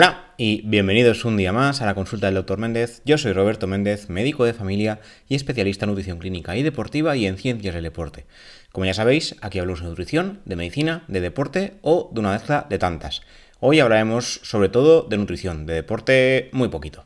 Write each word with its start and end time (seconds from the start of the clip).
Hola 0.00 0.32
y 0.36 0.62
bienvenidos 0.64 1.24
un 1.24 1.36
día 1.36 1.52
más 1.52 1.82
a 1.82 1.84
la 1.84 1.96
consulta 1.96 2.26
del 2.26 2.36
Dr. 2.36 2.56
Méndez. 2.56 3.02
Yo 3.04 3.18
soy 3.18 3.32
Roberto 3.32 3.66
Méndez, 3.66 4.08
médico 4.08 4.44
de 4.44 4.54
familia 4.54 5.00
y 5.26 5.34
especialista 5.34 5.86
en 5.86 5.88
nutrición 5.88 6.20
clínica 6.20 6.56
y 6.56 6.62
deportiva 6.62 7.16
y 7.16 7.26
en 7.26 7.36
ciencias 7.36 7.74
del 7.74 7.82
deporte. 7.82 8.24
Como 8.70 8.86
ya 8.86 8.94
sabéis, 8.94 9.34
aquí 9.40 9.58
hablamos 9.58 9.80
de 9.80 9.88
nutrición, 9.88 10.40
de 10.44 10.54
medicina, 10.54 11.02
de 11.08 11.20
deporte 11.20 11.78
o 11.82 12.10
de 12.12 12.20
una 12.20 12.30
mezcla 12.30 12.68
de 12.70 12.78
tantas. 12.78 13.22
Hoy 13.58 13.80
hablaremos 13.80 14.38
sobre 14.44 14.68
todo 14.68 15.02
de 15.02 15.16
nutrición, 15.16 15.66
de 15.66 15.74
deporte 15.74 16.48
muy 16.52 16.68
poquito. 16.68 17.04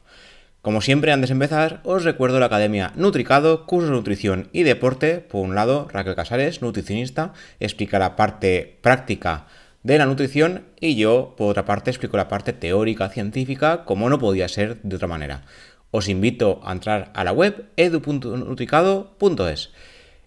Como 0.61 0.83
siempre, 0.83 1.13
antes 1.13 1.31
de 1.31 1.33
empezar, 1.33 1.81
os 1.85 2.05
recuerdo 2.05 2.41
la 2.41 2.47
Academia 2.47 2.93
Nutricado, 2.95 3.65
curso 3.65 3.89
de 3.89 3.95
nutrición 3.95 4.51
y 4.53 4.65
deporte. 4.65 5.21
Por 5.21 5.41
un 5.41 5.55
lado, 5.55 5.89
Raquel 5.91 6.15
Casares, 6.15 6.61
nutricionista, 6.61 7.33
explica 7.59 7.99
la 7.99 8.17
parte 8.17 8.79
práctica 8.83 9.47
de 9.83 9.99
la 9.99 10.07
nutrición 10.07 10.65
y 10.81 10.97
yo, 10.97 11.35
por 11.37 11.51
otra 11.51 11.65
parte, 11.65 11.91
explico 11.91 12.17
la 12.17 12.29
parte 12.29 12.53
teórica, 12.53 13.09
científica, 13.09 13.85
como 13.85 14.09
no 14.09 14.19
podía 14.19 14.49
ser 14.49 14.81
de 14.83 14.97
otra 14.97 15.09
manera. 15.09 15.45
Os 15.91 16.09
invito 16.09 16.61
a 16.65 16.73
entrar 16.73 17.11
a 17.15 17.25
la 17.25 17.33
web 17.33 17.67
edu.nutricado.es. 17.77 19.71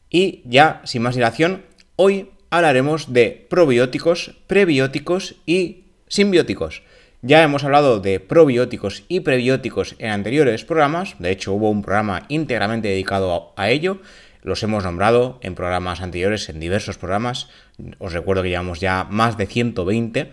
Y 0.09 0.41
ya, 0.45 0.81
sin 0.83 1.01
más 1.01 1.15
dilación, 1.15 1.63
hoy 1.95 2.29
hablaremos 2.49 3.13
de 3.13 3.45
probióticos, 3.49 4.35
prebióticos 4.47 5.35
y 5.45 5.85
simbióticos. 6.07 6.83
Ya 7.21 7.41
hemos 7.41 7.63
hablado 7.63 7.99
de 7.99 8.19
probióticos 8.19 9.03
y 9.07 9.21
prebióticos 9.21 9.95
en 9.97 10.11
anteriores 10.11 10.63
programas, 10.63 11.15
de 11.17 11.31
hecho 11.31 11.53
hubo 11.53 11.71
un 11.71 11.81
programa 11.81 12.25
íntegramente 12.29 12.89
dedicado 12.89 13.53
a 13.55 13.69
ello, 13.71 13.99
los 14.45 14.61
hemos 14.61 14.83
nombrado 14.83 15.39
en 15.41 15.55
programas 15.55 16.01
anteriores, 16.01 16.49
en 16.49 16.59
diversos 16.59 16.99
programas. 16.99 17.49
Os 17.97 18.13
recuerdo 18.13 18.43
que 18.43 18.49
llevamos 18.49 18.79
ya 18.79 19.07
más 19.09 19.37
de 19.37 19.47
120. 19.47 20.31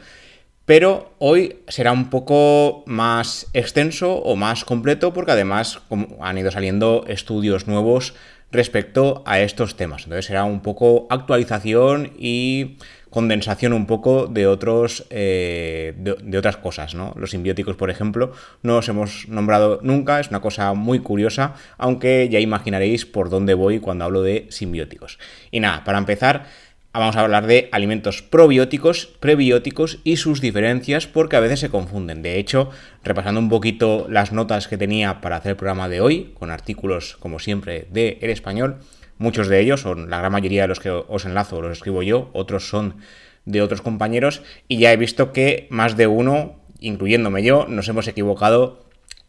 Pero 0.67 1.15
hoy 1.19 1.61
será 1.67 1.93
un 1.93 2.11
poco 2.11 2.85
más 2.87 3.49
extenso 3.55 4.17
o 4.17 4.37
más 4.37 4.67
completo 4.67 5.15
porque 5.15 5.33
además 5.33 5.81
han 6.21 6.39
ido 6.39 6.51
saliendo 6.51 7.05
estudios 7.09 7.67
nuevos 7.67 8.15
respecto 8.53 9.23
a 9.27 9.41
estos 9.41 9.77
temas. 9.77 10.05
Entonces 10.05 10.27
será 10.27 10.45
un 10.45 10.61
poco 10.61 11.07
actualización 11.11 12.13
y 12.19 12.77
condensación 13.13 13.75
un 13.75 13.87
poco 13.87 14.27
de 14.27 14.47
otros 14.47 15.07
eh, 15.11 15.95
de, 15.99 16.39
otras 16.39 16.57
cosas, 16.57 16.95
¿no? 16.95 17.13
Los 17.17 17.33
simbióticos, 17.33 17.77
por 17.77 17.91
ejemplo, 17.91 18.33
no 18.63 18.77
los 18.77 18.89
hemos 18.89 19.29
nombrado 19.29 19.81
nunca, 19.83 20.19
es 20.19 20.31
una 20.31 20.41
cosa 20.41 20.73
muy 20.73 21.01
curiosa, 21.01 21.55
aunque 21.77 22.29
ya 22.31 22.41
imaginaréis 22.41 23.05
por 23.05 23.29
dónde 23.29 23.53
voy 23.53 23.81
cuando 23.81 24.07
hablo 24.07 24.23
de 24.23 24.47
simbióticos. 24.49 25.19
Y 25.51 25.61
nada, 25.61 25.85
para 25.85 25.99
empezar, 25.99 26.47
vamos 26.93 27.17
a 27.17 27.21
hablar 27.21 27.47
de 27.47 27.69
alimentos 27.73 28.23
probióticos, 28.23 29.07
prebióticos 29.21 29.99
y 30.05 30.17
sus 30.17 30.41
diferencias 30.41 31.07
porque 31.07 31.37
a 31.37 31.41
veces 31.41 31.61
se 31.61 31.71
confunden. 31.71 32.23
De 32.23 32.39
hecho, 32.39 32.71
repasando 33.05 33.41
un 33.41 33.49
poquito 33.49 34.07
las 34.09 34.33
notas 34.33 34.69
que 34.69 34.79
tenía 34.79 35.21
para 35.21 35.37
hacer 35.37 35.51
el 35.51 35.57
programa 35.57 35.89
de 35.89 36.01
hoy, 36.01 36.33
con 36.39 36.51
artículos 36.51 37.17
como 37.19 37.39
siempre 37.39 37.87
de 37.91 38.19
El 38.21 38.31
Español, 38.31 38.79
Muchos 39.23 39.47
de 39.47 39.61
ellos, 39.61 39.83
son 39.83 40.11
la 40.11 40.19
gran 40.19 40.33
mayoría 40.33 40.63
de 40.63 40.69
los 40.69 40.81
que 40.81 40.91
os 40.91 41.25
enlazo, 41.25 41.63
los 41.63 41.71
escribo 41.71 42.03
yo, 42.03 42.29
otros 42.33 42.69
son 42.69 42.97
de 43.45 43.63
otros 43.63 43.81
compañeros 43.81 44.43
y 44.67 44.79
ya 44.79 44.93
he 44.93 44.97
visto 44.97 45.33
que 45.33 45.69
más 45.71 45.97
de 45.97 46.09
uno, 46.09 46.57
incluyéndome 46.81 47.45
yo, 47.45 47.67
nos 47.69 47.89
hemos 47.89 48.09
equivocado 48.09 48.85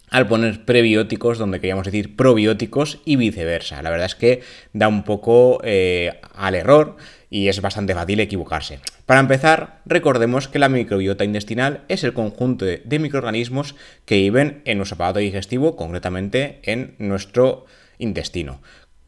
al 0.10 0.28
poner 0.28 0.66
prebióticos 0.66 1.38
donde 1.38 1.60
queríamos 1.60 1.86
decir 1.86 2.16
probióticos 2.16 3.02
y 3.06 3.18
viceversa. 3.18 3.84
La 3.84 3.92
verdad 3.92 4.08
es 4.08 4.16
que 4.16 4.42
da 4.74 4.88
un 4.88 5.04
poco 5.04 5.60
eh, 5.64 6.20
al 6.34 6.56
error 6.56 6.98
y 7.34 7.48
es 7.48 7.62
bastante 7.62 7.96
fácil 7.96 8.20
equivocarse. 8.20 8.80
Para 9.08 9.20
empezar, 9.20 9.82
recordemos 9.86 10.48
que 10.48 10.60
la 10.60 10.70
microbiota 10.70 11.24
intestinal 11.24 11.82
es 11.88 12.04
el 12.04 12.14
conjunto 12.14 12.64
de 12.64 13.00
microorganismos 13.00 13.74
que 14.06 14.18
viven 14.18 14.62
en 14.66 14.78
nuestro 14.78 14.98
aparato 14.98 15.18
digestivo, 15.18 15.76
concretamente 15.76 16.60
en 16.62 16.94
nuestro 17.00 17.66
intestino. 17.98 18.62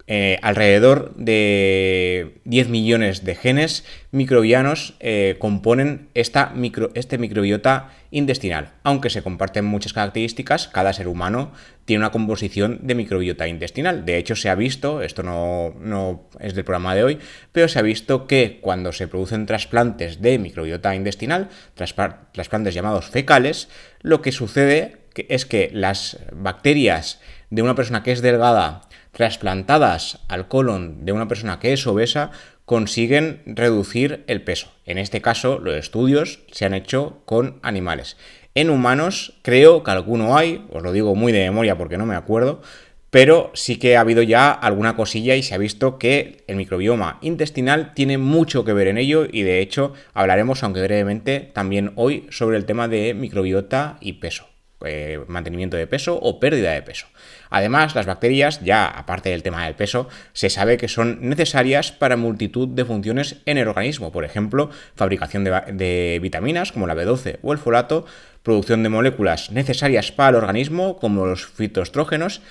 Eh, 0.07 0.37
alrededor 0.43 1.15
de 1.15 2.35
10 2.43 2.69
millones 2.69 3.25
de 3.25 3.33
genes 3.33 3.85
microbianos 4.11 4.93
eh, 4.99 5.35
componen 5.39 6.09
esta 6.13 6.51
micro, 6.51 6.91
este 6.93 7.17
microbiota 7.17 7.89
intestinal. 8.11 8.73
Aunque 8.83 9.09
se 9.09 9.23
comparten 9.23 9.65
muchas 9.65 9.93
características, 9.93 10.67
cada 10.67 10.93
ser 10.93 11.07
humano 11.07 11.53
tiene 11.85 12.01
una 12.01 12.11
composición 12.11 12.81
de 12.83 12.93
microbiota 12.93 13.47
intestinal. 13.47 14.05
De 14.05 14.17
hecho, 14.17 14.35
se 14.35 14.49
ha 14.49 14.55
visto, 14.55 15.01
esto 15.01 15.23
no, 15.23 15.73
no 15.79 16.29
es 16.39 16.53
del 16.53 16.65
programa 16.65 16.93
de 16.93 17.03
hoy, 17.03 17.19
pero 17.51 17.67
se 17.67 17.79
ha 17.79 17.81
visto 17.81 18.27
que 18.27 18.59
cuando 18.61 18.91
se 18.91 19.07
producen 19.07 19.47
trasplantes 19.47 20.21
de 20.21 20.37
microbiota 20.37 20.93
intestinal, 20.93 21.49
trasplantes 21.73 22.75
llamados 22.75 23.09
fecales, 23.09 23.69
lo 24.01 24.21
que 24.21 24.31
sucede 24.31 24.97
es 25.15 25.45
que 25.45 25.71
las 25.73 26.19
bacterias 26.31 27.19
de 27.49 27.61
una 27.61 27.75
persona 27.75 28.03
que 28.03 28.11
es 28.11 28.21
delgada 28.21 28.81
trasplantadas 29.15 30.19
al 30.27 30.49
colon 30.49 31.05
de 31.05 31.13
una 31.13 31.29
persona 31.29 31.57
que 31.57 31.71
es 31.71 31.87
obesa 31.87 32.31
consiguen 32.65 33.41
reducir 33.45 34.25
el 34.27 34.41
peso. 34.41 34.73
En 34.85 34.97
este 34.97 35.21
caso, 35.21 35.57
los 35.57 35.75
estudios 35.75 36.41
se 36.51 36.65
han 36.65 36.73
hecho 36.73 37.21
con 37.23 37.59
animales. 37.61 38.17
En 38.55 38.69
humanos, 38.69 39.39
creo 39.41 39.83
que 39.83 39.91
alguno 39.91 40.35
hay, 40.35 40.65
os 40.69 40.83
lo 40.83 40.91
digo 40.91 41.15
muy 41.15 41.31
de 41.31 41.45
memoria 41.45 41.77
porque 41.77 41.97
no 41.97 42.05
me 42.05 42.15
acuerdo, 42.15 42.61
pero 43.09 43.51
sí 43.53 43.77
que 43.77 43.95
ha 43.95 44.01
habido 44.01 44.21
ya 44.21 44.51
alguna 44.51 44.97
cosilla 44.97 45.37
y 45.37 45.43
se 45.43 45.55
ha 45.55 45.59
visto 45.59 45.97
que 45.97 46.43
el 46.47 46.57
microbioma 46.57 47.17
intestinal 47.21 47.93
tiene 47.93 48.17
mucho 48.17 48.65
que 48.65 48.73
ver 48.73 48.89
en 48.89 48.97
ello 48.97 49.27
y 49.31 49.43
de 49.43 49.61
hecho 49.61 49.93
hablaremos, 50.13 50.61
aunque 50.61 50.81
brevemente, 50.81 51.39
también 51.39 51.93
hoy 51.95 52.27
sobre 52.31 52.57
el 52.57 52.65
tema 52.65 52.89
de 52.89 53.13
microbiota 53.13 53.97
y 54.01 54.13
peso. 54.13 54.49
Eh, 54.83 55.21
mantenimiento 55.27 55.77
de 55.77 55.87
peso 55.87 56.19
o 56.21 56.39
pérdida 56.39 56.73
de 56.73 56.81
peso. 56.81 57.07
Además, 57.55 57.95
las 57.95 58.05
bacterias, 58.05 58.59
ya 58.65 58.85
aparte 58.85 59.29
del 59.29 59.41
tema 59.41 59.63
del 59.63 59.75
peso, 59.75 60.09
se 60.33 60.49
sabe 60.49 60.75
que 60.75 60.89
son 60.89 61.19
necesarias 61.21 61.93
para 61.93 62.17
multitud 62.17 62.67
de 62.67 62.83
funciones 62.83 63.37
en 63.45 63.57
el 63.57 63.69
organismo, 63.69 64.11
por 64.11 64.25
ejemplo, 64.25 64.71
fabricación 64.93 65.45
de, 65.45 66.19
vitaminas 66.21 66.73
como 66.73 66.85
la 66.85 66.95
B12 66.95 67.37
o 67.43 67.53
el 67.53 67.57
folato, 67.57 68.05
producción 68.43 68.83
de 68.83 68.89
moléculas 68.89 69.51
necesarias 69.51 70.11
para 70.11 70.31
el 70.31 70.35
organismo 70.43 70.97
como 70.99 71.25
los 71.25 71.45
fitoestrógenos, 71.45 72.41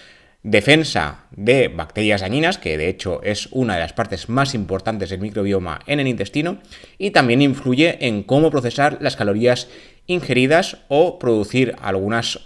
defensa 0.43 1.26
de 1.32 1.69
bacterias 1.69 2.22
dañinas, 2.22 2.56
que 2.56 2.78
de 2.78 2.88
hecho 2.88 3.22
es 3.22 3.48
una 3.50 3.75
de 3.75 3.81
las 3.81 3.93
partes 3.93 4.31
más 4.31 4.54
importantes 4.54 5.10
del 5.10 5.20
microbioma 5.20 5.81
en 5.87 6.00
el 6.00 6.09
intestino, 6.09 6.60
y 6.97 7.10
también 7.10 7.43
influye 7.43 8.06
en 8.06 8.22
cómo 8.22 8.50
procesar 8.50 8.97
las 9.03 9.16
calorías 9.16 9.69
ingeridas 10.06 10.78
o 10.88 11.19
producir 11.19 11.75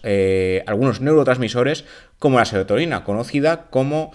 eh, 0.05 0.63
algunos 0.67 1.01
neurotransmisores 1.01 1.85
como 2.19 2.39
la 2.39 2.45
serotonina, 2.45 3.05
conocida 3.05 3.67
como 3.71 4.13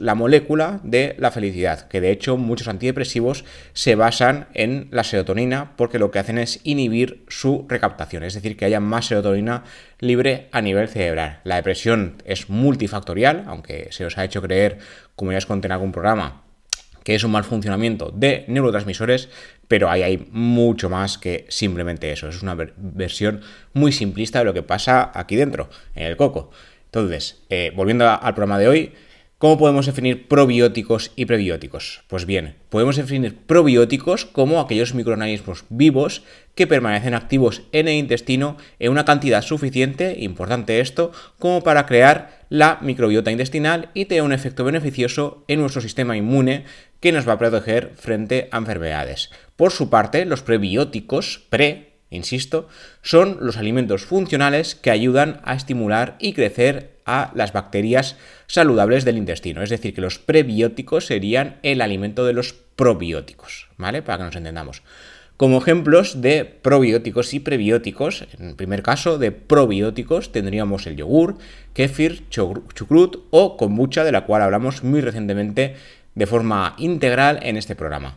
la, 0.00 0.14
molécula 0.14 0.80
de 0.82 1.16
la 1.18 1.30
felicidad, 1.30 1.88
que 1.88 2.00
de 2.00 2.10
hecho 2.10 2.36
muchos 2.36 2.68
antidepresivos 2.68 3.44
se 3.72 3.94
basan 3.94 4.46
en 4.52 4.88
la 4.90 5.04
serotonina 5.04 5.72
porque 5.76 5.98
lo 5.98 6.10
que 6.10 6.18
hacen 6.18 6.38
es 6.38 6.60
inhibir 6.64 7.24
su 7.28 7.64
recaptación, 7.68 8.24
es 8.24 8.34
decir, 8.34 8.56
que 8.56 8.66
haya 8.66 8.80
más 8.80 9.06
serotonina 9.06 9.64
libre 10.00 10.48
a 10.52 10.60
nivel 10.60 10.88
cerebral. 10.88 11.40
La 11.44 11.56
depresión 11.56 12.22
es 12.26 12.50
multifactorial, 12.50 13.44
aunque 13.46 13.88
se 13.90 14.04
os 14.04 14.18
ha 14.18 14.24
hecho 14.24 14.42
creer, 14.42 14.78
como 15.16 15.32
ya 15.32 15.38
os 15.38 15.46
conté 15.46 15.66
en 15.68 15.72
algún 15.72 15.92
programa, 15.92 16.42
que 17.02 17.14
es 17.14 17.24
un 17.24 17.32
mal 17.32 17.44
funcionamiento 17.44 18.10
de 18.10 18.44
neurotransmisores, 18.48 19.28
pero 19.68 19.90
ahí 19.90 20.02
hay 20.02 20.28
mucho 20.30 20.90
más 20.90 21.16
que 21.16 21.46
simplemente 21.48 22.12
eso. 22.12 22.28
Es 22.28 22.42
una 22.42 22.54
versión 22.76 23.40
muy 23.72 23.92
simplista 23.92 24.40
de 24.40 24.44
lo 24.46 24.54
que 24.54 24.62
pasa 24.62 25.10
aquí 25.14 25.36
dentro, 25.36 25.70
en 25.94 26.06
el 26.06 26.16
coco. 26.16 26.50
Entonces, 26.94 27.42
eh, 27.50 27.72
volviendo 27.74 28.08
al 28.08 28.34
programa 28.34 28.56
de 28.56 28.68
hoy, 28.68 28.92
¿Cómo 29.36 29.58
podemos 29.58 29.84
definir 29.84 30.26
probióticos 30.26 31.10
y 31.16 31.26
prebióticos? 31.26 32.04
Pues 32.06 32.24
bien, 32.24 32.54
podemos 32.70 32.96
definir 32.96 33.36
probióticos 33.36 34.24
como 34.24 34.58
aquellos 34.58 34.94
microorganismos 34.94 35.64
vivos 35.68 36.22
que 36.54 36.66
permanecen 36.66 37.12
activos 37.12 37.62
en 37.72 37.88
el 37.88 37.96
intestino 37.96 38.56
en 38.78 38.92
una 38.92 39.04
cantidad 39.04 39.42
suficiente, 39.42 40.16
importante 40.20 40.80
esto, 40.80 41.12
como 41.38 41.62
para 41.62 41.84
crear 41.84 42.46
la 42.48 42.78
microbiota 42.80 43.32
intestinal 43.32 43.90
y 43.92 44.06
tener 44.06 44.22
un 44.22 44.32
efecto 44.32 44.64
beneficioso 44.64 45.44
en 45.46 45.60
nuestro 45.60 45.82
sistema 45.82 46.16
inmune 46.16 46.64
que 47.00 47.12
nos 47.12 47.28
va 47.28 47.34
a 47.34 47.38
proteger 47.38 47.92
frente 47.96 48.48
a 48.50 48.56
enfermedades. 48.56 49.30
Por 49.56 49.72
su 49.72 49.90
parte, 49.90 50.24
los 50.24 50.42
prebióticos, 50.42 51.44
pre, 51.50 51.93
insisto, 52.14 52.68
son 53.02 53.38
los 53.40 53.56
alimentos 53.56 54.04
funcionales 54.04 54.74
que 54.74 54.90
ayudan 54.90 55.40
a 55.44 55.54
estimular 55.54 56.16
y 56.18 56.32
crecer 56.32 56.94
a 57.06 57.30
las 57.34 57.52
bacterias 57.52 58.16
saludables 58.46 59.04
del 59.04 59.18
intestino. 59.18 59.62
Es 59.62 59.70
decir, 59.70 59.94
que 59.94 60.00
los 60.00 60.18
prebióticos 60.18 61.06
serían 61.06 61.56
el 61.62 61.80
alimento 61.80 62.24
de 62.24 62.32
los 62.32 62.52
probióticos, 62.52 63.68
¿vale? 63.76 64.02
Para 64.02 64.18
que 64.18 64.24
nos 64.24 64.36
entendamos. 64.36 64.82
Como 65.36 65.58
ejemplos 65.58 66.22
de 66.22 66.44
probióticos 66.44 67.34
y 67.34 67.40
prebióticos, 67.40 68.24
en 68.38 68.50
el 68.50 68.54
primer 68.54 68.82
caso 68.82 69.18
de 69.18 69.32
probióticos 69.32 70.30
tendríamos 70.30 70.86
el 70.86 70.94
yogur, 70.94 71.38
kéfir, 71.72 72.28
chucrut 72.28 73.24
o 73.30 73.56
kombucha, 73.56 74.04
de 74.04 74.12
la 74.12 74.26
cual 74.26 74.42
hablamos 74.42 74.84
muy 74.84 75.00
recientemente 75.00 75.74
de 76.14 76.26
forma 76.26 76.76
integral 76.78 77.40
en 77.42 77.56
este 77.56 77.74
programa. 77.74 78.16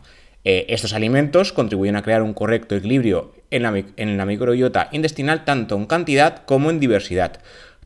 Eh, 0.50 0.64
estos 0.70 0.94
alimentos 0.94 1.52
contribuyen 1.52 1.96
a 1.96 2.02
crear 2.02 2.22
un 2.22 2.32
correcto 2.32 2.74
equilibrio 2.74 3.34
en 3.50 3.64
la, 3.64 3.84
en 3.98 4.16
la 4.16 4.24
microbiota 4.24 4.88
intestinal 4.92 5.44
tanto 5.44 5.76
en 5.76 5.84
cantidad 5.84 6.42
como 6.46 6.70
en 6.70 6.80
diversidad. 6.80 7.40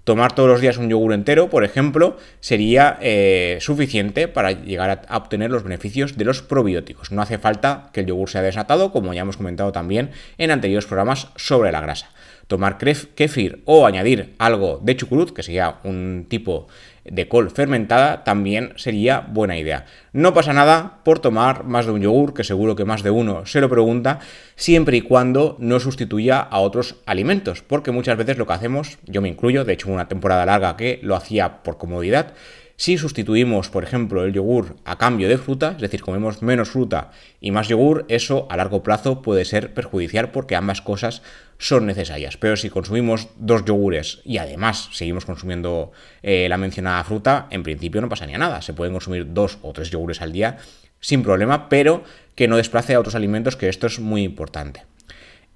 Tomar 0.04 0.32
todos 0.32 0.48
los 0.48 0.60
días 0.60 0.76
un 0.76 0.88
yogur 0.88 1.12
entero, 1.12 1.50
por 1.50 1.64
ejemplo, 1.64 2.18
sería 2.38 2.98
eh, 3.00 3.58
suficiente 3.60 4.28
para 4.28 4.52
llegar 4.52 5.04
a, 5.08 5.16
obtener 5.16 5.50
los 5.50 5.64
beneficios 5.64 6.16
de 6.16 6.24
los 6.24 6.40
probióticos. 6.40 7.10
No 7.10 7.20
hace 7.20 7.38
falta 7.38 7.90
que 7.92 7.98
el 7.98 8.06
yogur 8.06 8.30
sea 8.30 8.42
desatado, 8.42 8.92
como 8.92 9.12
ya 9.12 9.22
hemos 9.22 9.38
comentado 9.38 9.72
también 9.72 10.12
en 10.38 10.52
anteriores 10.52 10.86
programas 10.86 11.30
sobre 11.34 11.72
la 11.72 11.80
grasa. 11.80 12.10
Tomar 12.52 12.76
kefir 12.76 13.62
o 13.64 13.86
añadir 13.86 14.34
algo 14.36 14.78
de 14.82 14.94
chucurut, 14.94 15.32
que 15.32 15.42
sería 15.42 15.80
un 15.84 16.26
tipo 16.28 16.66
de 17.02 17.26
col 17.26 17.48
fermentada 17.50 18.24
también 18.24 18.74
sería 18.76 19.20
buena 19.20 19.56
idea. 19.56 19.86
No 20.12 20.34
pasa 20.34 20.52
nada 20.52 21.00
por 21.02 21.18
tomar 21.18 21.64
más 21.64 21.86
de 21.86 21.92
un 21.92 22.02
yogur, 22.02 22.34
que 22.34 22.44
seguro 22.44 22.76
que 22.76 22.84
más 22.84 23.02
de 23.02 23.08
uno 23.08 23.46
se 23.46 23.62
lo 23.62 23.70
pregunta, 23.70 24.20
siempre 24.54 24.98
y 24.98 25.00
cuando 25.00 25.56
no 25.60 25.80
sustituya 25.80 26.40
a 26.40 26.60
otros 26.60 26.96
alimentos, 27.06 27.62
porque 27.62 27.90
muchas 27.90 28.18
veces 28.18 28.36
lo 28.36 28.46
que 28.46 28.52
hacemos, 28.52 28.98
yo 29.06 29.22
me 29.22 29.30
incluyo, 29.30 29.64
de 29.64 29.72
hecho 29.72 29.90
una 29.90 30.08
temporada 30.08 30.44
larga 30.44 30.76
que 30.76 31.00
lo 31.02 31.16
hacía 31.16 31.62
por 31.62 31.78
comodidad, 31.78 32.34
si 32.76 32.98
sustituimos, 32.98 33.68
por 33.68 33.84
ejemplo, 33.84 34.24
el 34.24 34.32
yogur 34.32 34.74
a 34.84 34.98
cambio 34.98 35.28
de 35.28 35.38
fruta, 35.38 35.72
es 35.76 35.80
decir, 35.80 36.02
comemos 36.02 36.42
menos 36.42 36.70
fruta 36.70 37.12
y 37.40 37.52
más 37.52 37.68
yogur, 37.68 38.04
eso 38.08 38.48
a 38.50 38.56
largo 38.56 38.82
plazo 38.82 39.22
puede 39.22 39.44
ser 39.44 39.72
perjudicial 39.72 40.32
porque 40.32 40.56
ambas 40.56 40.82
cosas 40.82 41.22
son 41.62 41.86
necesarias. 41.86 42.36
Pero 42.36 42.56
si 42.56 42.70
consumimos 42.70 43.28
dos 43.36 43.64
yogures 43.64 44.20
y 44.24 44.38
además 44.38 44.88
seguimos 44.92 45.24
consumiendo 45.24 45.92
eh, 46.22 46.48
la 46.48 46.58
mencionada 46.58 47.04
fruta, 47.04 47.46
en 47.50 47.62
principio 47.62 48.00
no 48.00 48.08
pasaría 48.08 48.36
nada. 48.36 48.62
Se 48.62 48.74
pueden 48.74 48.92
consumir 48.92 49.32
dos 49.32 49.58
o 49.62 49.72
tres 49.72 49.90
yogures 49.90 50.20
al 50.20 50.32
día 50.32 50.58
sin 50.98 51.22
problema, 51.22 51.68
pero 51.68 52.02
que 52.34 52.48
no 52.48 52.56
desplace 52.56 52.94
a 52.94 53.00
otros 53.00 53.14
alimentos, 53.14 53.56
que 53.56 53.68
esto 53.68 53.86
es 53.86 54.00
muy 54.00 54.24
importante. 54.24 54.82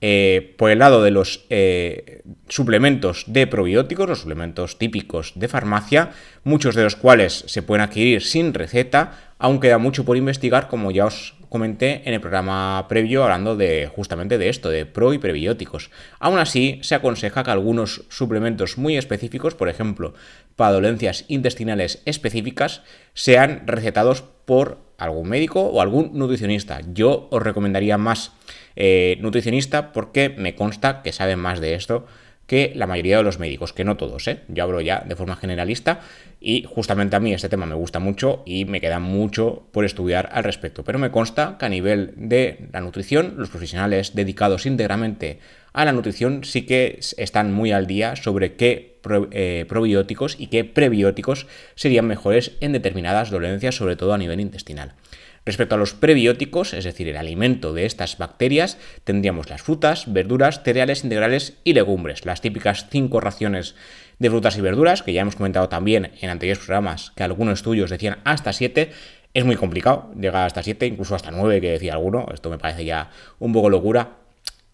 Eh, 0.01 0.55
por 0.59 0.71
el 0.71 0.79
lado 0.79 1.03
de 1.03 1.11
los 1.11 1.47
eh, 1.51 2.23
suplementos 2.49 3.25
de 3.27 3.47
probióticos, 3.47 4.09
los 4.09 4.21
suplementos 4.21 4.79
típicos 4.79 5.33
de 5.35 5.49
farmacia, 5.49 6.11
muchos 6.45 6.75
de 6.75 6.85
los 6.85 6.95
cuales 6.95 7.45
se 7.49 7.63
pueden 7.63 7.83
adquirir 7.83 8.23
sin 8.23 8.55
receta, 8.55 9.33
aún 9.39 9.59
queda 9.59 9.79
mucho 9.79 10.05
por 10.05 10.17
investigar, 10.17 10.69
como 10.69 10.91
ya 10.91 11.07
os 11.07 11.35
comenté 11.57 12.03
en 12.05 12.13
el 12.13 12.21
programa 12.21 12.85
previo 12.87 13.25
hablando 13.25 13.57
de 13.57 13.87
justamente 13.87 14.37
de 14.37 14.51
esto, 14.51 14.69
de 14.69 14.85
pro 14.85 15.15
y 15.15 15.19
prebióticos. 15.19 15.91
Aún 16.19 16.39
así, 16.39 16.81
se 16.83 16.95
aconseja 16.95 17.45
que 17.45 17.51
algunos 17.51 18.05
suplementos 18.11 18.77
muy 18.77 18.99
específicos, 18.99 19.55
por 19.55 19.71
ejemplo, 19.71 20.13
para 20.55 20.73
dolencias 20.73 21.25
intestinales 21.29 22.03
específicas, 22.05 22.83
sean 23.15 23.63
recetados 23.67 24.23
por 24.45 24.77
algún 24.99 25.31
médico 25.31 25.63
o 25.63 25.81
algún 25.81 26.11
nutricionista. 26.13 26.83
Yo 26.93 27.27
os 27.31 27.43
recomendaría 27.43 27.97
más 27.97 28.33
eh, 28.77 29.17
nutricionista 29.23 29.95
porque 29.95 30.29
me 30.29 30.55
consta 30.55 31.01
que 31.01 31.13
saben 31.13 31.39
más 31.39 31.61
de 31.61 31.75
esto 31.75 32.07
que 32.47 32.73
la 32.75 32.87
mayoría 32.87 33.19
de 33.19 33.23
los 33.23 33.39
médicos, 33.39 33.73
que 33.73 33.85
no 33.85 33.97
todos, 33.97 34.29
¿eh? 34.29 34.41
yo 34.49 34.63
hablo 34.63 34.81
ya 34.81 35.05
de 35.07 35.17
forma 35.17 35.37
generalista 35.37 36.01
y 36.41 36.65
justamente 36.69 37.17
a 37.17 37.21
mí 37.21 37.33
este 37.33 37.49
tema 37.49 37.67
me 37.67 37.75
gusta 37.75 37.99
mucho 37.99 38.43
y 38.47 38.65
me 38.65 38.81
queda 38.81 39.01
mucho 39.01 39.67
por 39.73 39.85
estudiar 39.85 40.29
al 40.33 40.45
respecto, 40.45 40.85
pero 40.85 40.99
me 40.99 41.11
consta 41.11 41.57
que 41.59 41.67
a 41.67 41.69
nivel 41.69 42.13
de 42.17 42.69
la 42.73 42.81
nutrición, 42.81 43.35
los 43.37 43.51
profesionales 43.51 44.15
dedicados 44.15 44.67
íntegramente 44.67 45.41
a 45.73 45.85
la 45.85 45.93
nutrición 45.93 46.45
sí 46.45 46.63
que 46.63 47.01
están 47.19 47.53
muy 47.53 47.73
al 47.73 47.87
día 47.87 48.17
sobre 48.17 48.55
qué 48.55 48.97
eh, 49.31 49.67
probióticos 49.69 50.37
y 50.39 50.47
qué 50.47 50.65
prebióticos 50.65 51.47
serían 51.75 52.07
mejores 52.07 52.53
en 52.61 52.73
determinadas 52.73 53.31
dolencias, 53.31 53.75
sobre 53.75 53.97
todo 53.97 54.15
a 54.15 54.19
nivel 54.19 54.41
intestinal. 54.41 54.95
Respecto 55.47 55.77
a 55.77 55.79
los 55.79 55.95
prebióticos, 55.95 56.75
es 56.75 56.83
decir, 56.83 57.09
el 57.09 57.17
alimento 57.17 57.73
de 57.73 57.87
estas 57.87 58.19
bacterias, 58.19 58.79
tendríamos 59.05 59.49
las 59.49 59.63
frutas, 59.63 60.13
verduras, 60.13 60.63
cereales 60.65 61.05
integrales 61.05 61.55
y 61.63 61.73
legumbres, 61.73 62.27
las 62.27 62.41
típicas 62.41 62.89
cinco 62.91 63.21
raciones 63.21 63.77
de 64.19 64.29
frutas 64.29 64.59
y 64.59 64.61
verduras, 64.61 65.05
que 65.05 65.13
ya 65.13 65.21
hemos 65.21 65.37
comentado 65.37 65.69
también 65.69 66.11
en 66.21 66.31
anteriores 66.31 66.65
programas, 66.65 67.13
que 67.15 67.23
algunos 67.23 67.61
estudios 67.61 67.91
decían 67.91 68.19
hasta 68.25 68.53
siete. 68.53 68.91
Es 69.35 69.45
muy 69.45 69.55
complicado 69.55 70.11
llegar 70.19 70.47
hasta 70.47 70.65
siete, 70.65 70.87
incluso 70.87 71.15
hasta 71.15 71.31
nueve, 71.31 71.61
que 71.61 71.71
decía 71.71 71.93
alguno. 71.93 72.27
Esto 72.35 72.51
me 72.51 72.59
parece 72.59 72.85
ya 72.85 73.11
un 73.39 73.53
poco 73.53 73.71
locura. 73.71 74.17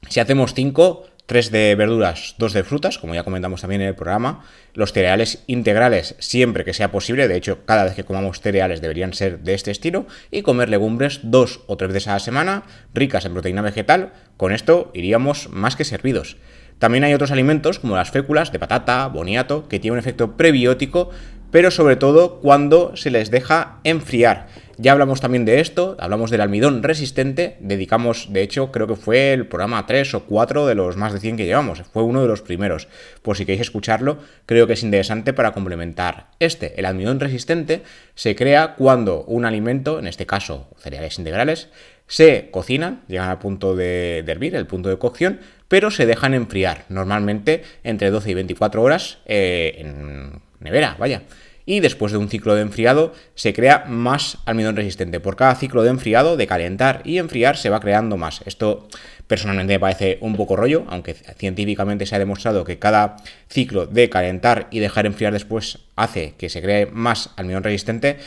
Si 0.09 0.21
hacemos 0.21 0.55
cinco, 0.55 1.07
3 1.27 1.51
de 1.51 1.75
verduras, 1.77 2.35
2 2.39 2.53
de 2.53 2.65
frutas, 2.65 2.99
como 2.99 3.15
ya 3.15 3.23
comentamos 3.23 3.61
también 3.61 3.83
en 3.83 3.89
el 3.89 3.95
programa. 3.95 4.45
Los 4.75 4.93
cereales 4.93 5.45
integrales 5.47 6.17
siempre 6.19 6.65
que 6.65 6.75
sea 6.75 6.91
posible, 6.91 7.29
de 7.29 7.37
hecho 7.37 7.65
cada 7.65 7.85
vez 7.85 7.95
que 7.95 8.05
comamos 8.05 8.41
cereales 8.41 8.81
deberían 8.81 9.15
ser 9.15 9.41
de 9.41 9.55
este 9.55 9.71
estilo. 9.71 10.07
Y 10.31 10.43
comer 10.43 10.69
legumbres 10.69 11.21
dos 11.23 11.61
o 11.67 11.77
tres 11.77 11.93
veces 11.93 12.09
a 12.09 12.15
la 12.15 12.19
semana, 12.19 12.65
ricas 12.93 13.25
en 13.25 13.33
proteína 13.33 13.63
vegetal. 13.63 14.13
Con 14.37 14.53
esto 14.53 14.91
iríamos 14.95 15.49
más 15.51 15.77
que 15.77 15.85
servidos. 15.85 16.37
También 16.79 17.05
hay 17.05 17.15
otros 17.15 17.31
alimentos 17.31 17.79
como 17.79 17.95
las 17.95 18.11
féculas 18.11 18.51
de 18.51 18.59
patata, 18.59 19.07
boniato, 19.07 19.69
que 19.69 19.79
tienen 19.79 19.95
un 19.95 20.01
efecto 20.01 20.37
prebiótico, 20.37 21.11
pero 21.53 21.71
sobre 21.71 21.95
todo 21.95 22.41
cuando 22.41 22.97
se 22.97 23.13
les 23.13 23.31
deja 23.31 23.79
enfriar. 23.85 24.49
Ya 24.83 24.91
hablamos 24.91 25.21
también 25.21 25.45
de 25.45 25.61
esto, 25.61 25.97
hablamos 26.01 26.33
del 26.33 26.41
almidón 26.41 26.83
resistente, 26.83 27.57
dedicamos, 27.61 28.33
de 28.33 28.43
hecho, 28.43 28.73
creo 28.73 28.89
que 28.89 28.97
fue 28.97 29.33
el 29.33 29.47
programa 29.47 29.87
3 29.87 30.15
o 30.15 30.25
4 30.25 30.67
de 30.67 30.75
los 30.75 30.97
más 30.97 31.13
de 31.13 31.21
100 31.21 31.37
que 31.37 31.45
llevamos, 31.45 31.85
fue 31.93 32.03
uno 32.03 32.21
de 32.21 32.27
los 32.27 32.43
primeros. 32.43 32.89
Por 33.23 33.37
si 33.37 33.47
queréis 33.47 33.61
escucharlo, 33.61 34.19
creo 34.45 34.67
que 34.67 34.73
es 34.73 34.83
interesante 34.83 35.33
para 35.33 35.53
complementar 35.53 36.31
este. 36.41 36.81
El 36.81 36.87
almidón 36.87 37.21
resistente 37.21 37.83
se 38.17 38.35
crea 38.35 38.75
cuando 38.75 39.23
un 39.23 39.45
alimento, 39.45 40.01
en 40.01 40.09
este 40.09 40.27
caso 40.27 40.69
cereales 40.79 41.17
integrales, 41.17 41.69
se 42.09 42.49
cocinan, 42.51 43.03
llegan 43.07 43.29
al 43.29 43.39
punto 43.39 43.77
de, 43.77 44.25
hervir, 44.27 44.57
el 44.57 44.67
punto 44.67 44.89
de 44.89 44.99
cocción, 44.99 45.39
pero 45.69 45.93
se 45.93 46.07
dejan 46.07 46.35
enfriar, 46.35 46.87
normalmente 46.89 47.63
entre 47.85 48.11
12 48.11 48.33
y 48.33 48.35
24 48.35 48.83
horas 48.83 49.19
eh, 49.27 49.77
en 49.79 50.43
nevera, 50.59 50.97
vaya 50.99 51.23
y 51.67 51.81
después 51.81 52.13
de 52.13 52.19
un 52.19 52.29
ciclo 52.29 52.55
de 52.55 52.63
enfriado 52.63 53.15
se 53.35 53.53
crea 53.53 53.85
más 53.89 54.39
almidón 54.47 54.77
resistente. 54.77 55.21
Por 55.21 55.37
cada 55.37 55.55
ciclo 55.55 55.83
de 55.83 55.91
enfriado, 55.91 56.37
de 56.37 56.47
calentar 56.47 57.03
y 57.05 57.19
enfriar, 57.19 57.57
se 57.57 57.71
va 57.71 57.81
creando 57.81 58.17
más. 58.17 58.43
Esto 58.47 58.89
personalmente 59.27 59.75
me 59.75 59.81
parece 59.81 60.19
un 60.21 60.37
poco 60.37 60.57
rollo, 60.57 60.85
aunque 60.89 61.15
científicamente 61.15 62.07
se 62.07 62.15
ha 62.15 62.19
demostrado 62.19 62.65
que 62.65 62.79
cada 62.79 63.17
ciclo 63.49 63.87
de 63.87 64.11
calentar 64.11 64.69
y 64.71 64.81
dejar 64.81 65.07
enfriar 65.07 65.33
después 65.33 65.79
hace 65.97 66.35
que 66.37 66.49
se 66.49 66.61
cree 66.63 66.87
más 66.87 67.31
almidón 67.37 67.63
resistente 67.63 68.19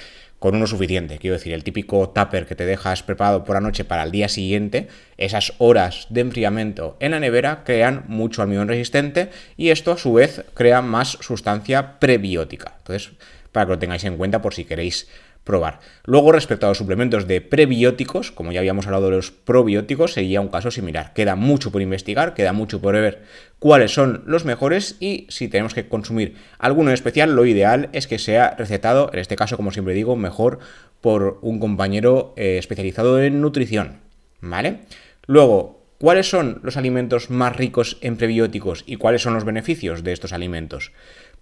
con 0.46 0.54
uno 0.54 0.68
suficiente. 0.68 1.18
Quiero 1.18 1.38
decir, 1.38 1.54
el 1.54 1.64
típico 1.64 2.08
tupper 2.12 2.46
que 2.46 2.54
te 2.54 2.68
dejas 2.68 3.02
preparado 3.02 3.44
por 3.44 3.56
la 3.56 3.62
noche 3.62 3.84
para 3.84 4.04
el 4.04 4.12
día 4.12 4.30
siguiente, 4.30 4.90
esas 5.18 5.54
horas 5.58 6.06
de 6.12 6.22
enfriamiento 6.22 6.98
en 7.00 7.14
la 7.14 7.20
nevera 7.20 7.64
crean 7.64 8.04
mucho 8.10 8.44
almidón 8.44 8.68
resistente 8.68 9.32
y 9.58 9.70
esto 9.70 9.94
a 9.94 9.98
su 9.98 10.14
vez 10.14 10.46
crea 10.54 10.84
más 10.84 11.18
sustancia 11.22 11.98
prebiótica. 11.98 12.76
Entonces, 12.78 13.14
para 13.52 13.66
que 13.66 13.72
lo 13.72 13.80
tengáis 13.80 14.04
en 14.04 14.18
cuenta 14.18 14.44
por 14.44 14.54
si 14.54 14.66
queréis 14.66 15.08
probar. 15.46 15.80
Luego, 16.04 16.34
respecto 16.34 16.66
a 16.66 16.70
los 16.70 16.78
suplementos 16.78 17.28
de 17.28 17.40
prebióticos, 17.40 18.32
como 18.32 18.52
ya 18.52 18.60
habíamos 18.60 18.88
hablado 18.88 19.06
de 19.06 19.16
los 19.16 19.32
probióticos, 19.32 20.12
sería 20.12 20.42
un 20.42 20.50
caso 20.50 20.72
similar. 20.72 21.14
Queda 21.14 21.36
mucho 21.36 21.72
por 21.72 21.82
investigar, 21.82 22.34
queda 22.34 22.52
mucho 22.52 22.82
por 22.82 22.96
ver 22.96 23.22
cuáles 23.60 23.94
son 23.94 24.24
los 24.26 24.44
mejores 24.44 24.98
y 25.00 25.28
si 25.30 25.48
tenemos 25.48 25.74
que 25.74 25.88
consumir 25.88 26.36
alguno 26.58 26.90
en 26.90 26.96
especial, 26.96 27.36
lo 27.36 27.46
ideal 27.46 27.90
es 27.94 28.08
que 28.08 28.20
sea 28.20 28.56
recetado, 28.58 29.10
en 29.14 29.20
este 29.20 29.36
caso, 29.38 29.56
como 29.56 29.72
siempre 29.72 29.94
digo, 29.94 30.16
mejor 30.16 30.60
por 31.00 31.38
un 31.42 31.60
compañero 31.60 32.34
eh, 32.36 32.58
especializado 32.58 33.22
en 33.22 33.40
nutrición. 33.40 34.02
¿Vale? 34.42 34.80
Luego, 35.28 35.86
¿cuáles 36.00 36.30
son 36.30 36.60
los 36.64 36.78
alimentos 36.78 37.30
más 37.30 37.56
ricos 37.56 37.98
en 38.02 38.18
prebióticos 38.18 38.84
y 38.88 38.96
cuáles 38.98 39.22
son 39.22 39.36
los 39.36 39.46
beneficios 39.46 40.04
de 40.04 40.14
estos 40.14 40.34
alimentos? 40.34 40.92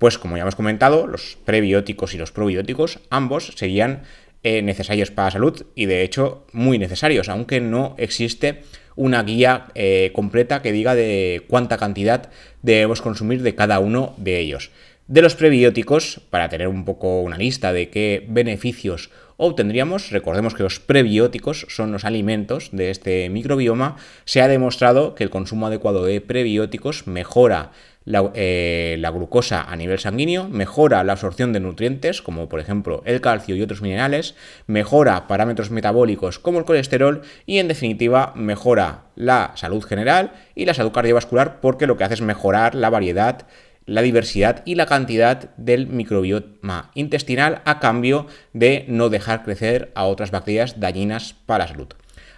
Pues 0.03 0.17
como 0.17 0.35
ya 0.35 0.41
hemos 0.41 0.57
comentado, 0.57 1.07
los 1.07 1.37
prebióticos 1.45 2.13
y 2.13 2.17
los 2.17 2.33
probióticos, 2.33 2.99
ambos 3.09 3.53
serían 3.55 4.03
eh, 4.43 4.61
necesarios 4.61 5.11
para 5.11 5.27
la 5.27 5.31
salud 5.31 5.65
y 5.75 5.85
de 5.85 6.03
hecho 6.03 6.45
muy 6.51 6.77
necesarios, 6.77 7.29
aunque 7.29 7.61
no 7.61 7.95
existe 7.97 8.63
una 8.97 9.23
guía 9.23 9.67
eh, 9.75 10.11
completa 10.13 10.61
que 10.61 10.73
diga 10.73 10.93
de 10.93 11.45
cuánta 11.47 11.77
cantidad 11.77 12.31
debemos 12.63 13.01
consumir 13.01 13.43
de 13.43 13.55
cada 13.55 13.79
uno 13.79 14.13
de 14.17 14.39
ellos. 14.39 14.71
De 15.07 15.21
los 15.21 15.35
prebióticos, 15.35 16.19
para 16.29 16.49
tener 16.49 16.67
un 16.67 16.83
poco 16.83 17.21
una 17.21 17.37
lista 17.37 17.71
de 17.71 17.89
qué 17.89 18.25
beneficios 18.27 19.09
obtendríamos, 19.37 20.11
recordemos 20.11 20.53
que 20.53 20.63
los 20.63 20.79
prebióticos 20.79 21.65
son 21.69 21.91
los 21.93 22.03
alimentos 22.03 22.69
de 22.71 22.89
este 22.89 23.29
microbioma, 23.29 23.95
se 24.25 24.41
ha 24.41 24.47
demostrado 24.49 25.15
que 25.15 25.23
el 25.23 25.29
consumo 25.29 25.67
adecuado 25.67 26.03
de 26.05 26.19
prebióticos 26.21 27.07
mejora 27.07 27.71
eh, 28.05 28.97
la, 28.99 29.09
glucosa 29.11 29.63
a 29.63 29.75
nivel 29.75 29.99
sanguíneo, 29.99 30.49
mejora 30.49 31.03
la 31.03 31.13
absorción 31.13 31.53
de 31.53 31.59
nutrientes, 31.59 32.21
como 32.21 32.49
por 32.49 32.59
ejemplo 32.59 33.01
el 33.05 33.21
calcio 33.21 33.55
y 33.55 33.61
otros 33.61 33.81
minerales, 33.81 34.35
mejora 34.67 35.27
parámetros 35.27 35.71
metabólicos 35.71 36.39
como 36.39 36.59
el 36.59 36.65
colesterol 36.65 37.21
y 37.45 37.59
en 37.59 37.67
definitiva 37.67 38.33
mejora 38.35 39.05
la 39.15 39.51
salud 39.55 39.83
general 39.83 40.33
y 40.55 40.65
la 40.65 40.73
salud 40.73 40.91
cardiovascular 40.91 41.61
porque 41.61 41.87
lo 41.87 41.97
que 41.97 42.03
hace 42.03 42.15
es 42.15 42.21
mejorar 42.21 42.75
la 42.75 42.89
variedad 42.89 43.45
la 43.85 44.01
diversidad 44.01 44.61
y 44.65 44.75
la 44.75 44.85
cantidad 44.85 45.49
del 45.57 45.87
microbioma 45.87 46.91
intestinal 46.93 47.61
a 47.65 47.79
cambio 47.79 48.27
de 48.53 48.85
no 48.87 49.09
dejar 49.09 49.43
crecer 49.43 49.91
a 49.95 50.05
otras 50.05 50.31
bacterias 50.31 50.79
dañinas 50.79 51.35
para 51.45 51.65
la 51.65 51.71
salud. 51.71 51.87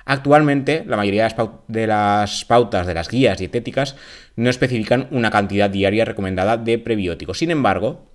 Actualmente, 0.06 0.84
la 0.86 0.98
mayoría 0.98 1.28
de 1.68 1.88
las 1.88 2.46
pautas 2.46 2.86
de 2.86 2.94
las 2.94 3.10
guías 3.10 3.40
dietéticas 3.40 3.96
no 4.36 4.52
especifican 4.52 5.08
una 5.10 5.32
cantidad 5.32 5.70
diaria 5.70 6.06
recomendada 6.06 6.58
de 6.58 6.78
prebióticos. 6.78 7.40
Sin 7.40 7.50
embargo, 7.50 8.06